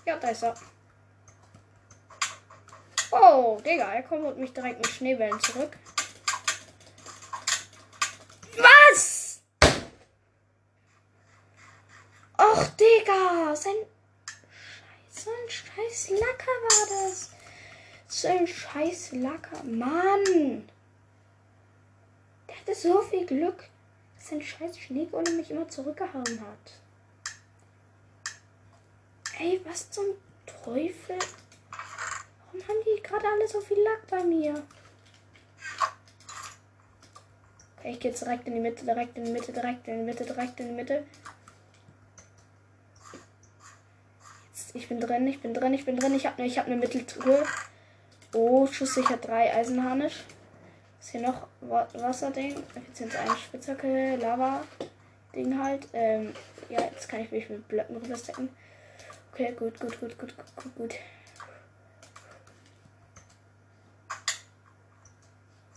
Ja, 0.04 0.16
da 0.16 0.28
ist 0.28 0.44
er. 0.44 0.54
Oh, 3.10 3.60
Digga, 3.64 3.92
er 3.92 4.02
kommt 4.02 4.24
und 4.24 4.38
mich 4.38 4.52
direkt 4.52 4.78
mit 4.78 4.88
Schneebällen 4.88 5.40
zurück. 5.40 5.76
Was? 8.56 9.15
Och, 12.38 12.66
Digga, 12.78 13.56
sein 13.56 13.86
so 15.10 15.30
ein 15.30 15.48
scheiß 15.48 16.10
Lacker 16.10 16.52
war 16.68 17.08
das. 17.08 17.30
So 18.06 18.28
ein 18.28 18.46
scheiß 18.46 19.12
Lacker. 19.12 19.62
Mann! 19.64 20.68
Der 22.48 22.56
hatte 22.56 22.74
so 22.74 23.00
viel 23.00 23.26
Glück, 23.26 23.68
dass 24.16 24.28
sein 24.28 24.42
scheiß 24.42 24.78
Schneegolem 24.78 25.36
mich 25.36 25.50
immer 25.50 25.68
zurückgehauen 25.68 26.40
hat. 26.40 26.72
Ey, 29.38 29.60
was 29.64 29.90
zum 29.90 30.04
Teufel? 30.46 31.18
Warum 32.46 32.68
haben 32.68 32.84
die 32.84 33.02
gerade 33.02 33.26
alle 33.26 33.48
so 33.48 33.60
viel 33.60 33.82
Lack 33.82 34.06
bei 34.08 34.22
mir? 34.22 34.62
Okay, 37.78 37.92
ich 37.92 38.00
gehe 38.00 38.12
direkt 38.12 38.46
in 38.46 38.54
die 38.54 38.60
Mitte, 38.60 38.84
direkt 38.84 39.16
in 39.16 39.24
die 39.24 39.32
Mitte, 39.32 39.52
direkt 39.52 39.88
in 39.88 39.98
die 39.98 40.04
Mitte, 40.04 40.24
direkt 40.24 40.60
in 40.60 40.68
die 40.68 40.74
Mitte. 40.74 41.06
Ich 44.76 44.88
bin 44.88 45.00
drin, 45.00 45.26
ich 45.26 45.40
bin 45.40 45.54
drin, 45.54 45.74
ich 45.74 45.84
bin 45.84 45.96
drin. 45.96 46.14
Ich 46.14 46.26
habe 46.26 46.40
ne, 46.40 46.46
ich 46.46 46.58
hab 46.58 46.66
eine 46.66 46.76
Mitteltruhe. 46.76 47.44
Oh, 48.34 48.66
schusssicher 48.66 49.16
3 49.16 49.54
Eisenharnisch. 49.54 50.24
Ist 51.00 51.10
hier 51.10 51.22
noch 51.22 51.46
Wasserding? 51.60 52.54
Effizienz 52.74 53.14
1 53.16 53.40
Spitzhacke, 53.40 54.16
Lava-Ding 54.16 55.62
halt. 55.62 55.88
Ähm, 55.92 56.32
ja, 56.68 56.80
jetzt 56.80 57.08
kann 57.08 57.20
ich 57.20 57.30
mich 57.30 57.48
mit 57.48 57.66
Blöcken 57.68 57.96
rüberstecken. 57.96 58.48
Okay, 59.32 59.54
gut, 59.58 59.78
gut, 59.80 60.00
gut, 60.00 60.18
gut, 60.18 60.36
gut, 60.36 60.56
gut, 60.56 60.74
gut. 60.76 60.94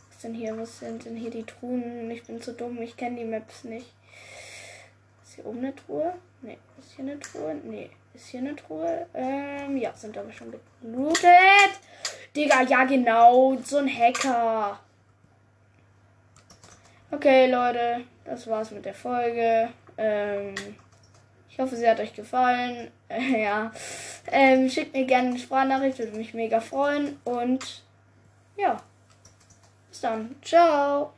Was 0.10 0.22
denn 0.22 0.34
hier? 0.34 0.58
Was 0.58 0.80
sind 0.80 1.06
denn 1.06 1.16
hier 1.16 1.32
die 1.32 1.44
Truhen? 1.44 2.12
Ich 2.12 2.24
bin 2.24 2.42
zu 2.42 2.54
dumm, 2.54 2.82
ich 2.82 2.98
kenne 2.98 3.18
die 3.18 3.26
Maps 3.26 3.64
nicht. 3.64 3.94
Ist 5.24 5.36
hier 5.36 5.46
oben 5.46 5.60
eine 5.60 5.76
Truhe? 5.76 6.16
Ne. 6.42 6.58
Ist 6.80 6.94
hier 6.96 7.06
eine 7.06 7.20
Truhe? 7.20 7.56
Ne. 7.56 7.90
Ist 8.14 8.28
hier 8.28 8.40
eine 8.40 8.56
Truhe? 8.56 9.08
Ähm, 9.14 9.78
ja, 9.78 9.94
sind 9.96 10.18
aber 10.18 10.32
schon 10.32 10.54
gelootet. 10.82 11.80
Digga, 12.36 12.62
ja 12.64 12.84
genau, 12.86 13.58
so 13.64 13.78
ein 13.78 13.88
Hacker. 13.88 14.80
Okay, 17.12 17.50
Leute, 17.50 18.02
das 18.24 18.48
war's 18.48 18.72
mit 18.72 18.86
der 18.86 18.94
Folge. 18.94 19.70
Ähm, 19.98 20.56
ich 21.50 21.60
hoffe, 21.60 21.76
sie 21.76 21.90
hat 21.90 22.00
euch 22.00 22.14
gefallen. 22.14 22.92
Äh, 23.08 23.42
ja, 23.44 23.72
ähm, 24.32 24.70
schickt 24.70 24.94
mir 24.94 25.06
gerne 25.06 25.30
eine 25.30 25.40
Sprachnachricht, 25.40 26.00
würde 26.00 26.18
mich 26.18 26.34
mega 26.34 26.60
freuen. 26.60 27.20
Und 27.26 27.84
ja, 28.58 28.78
bis 29.90 30.02
dann. 30.02 30.36
Ciao. 30.42 31.14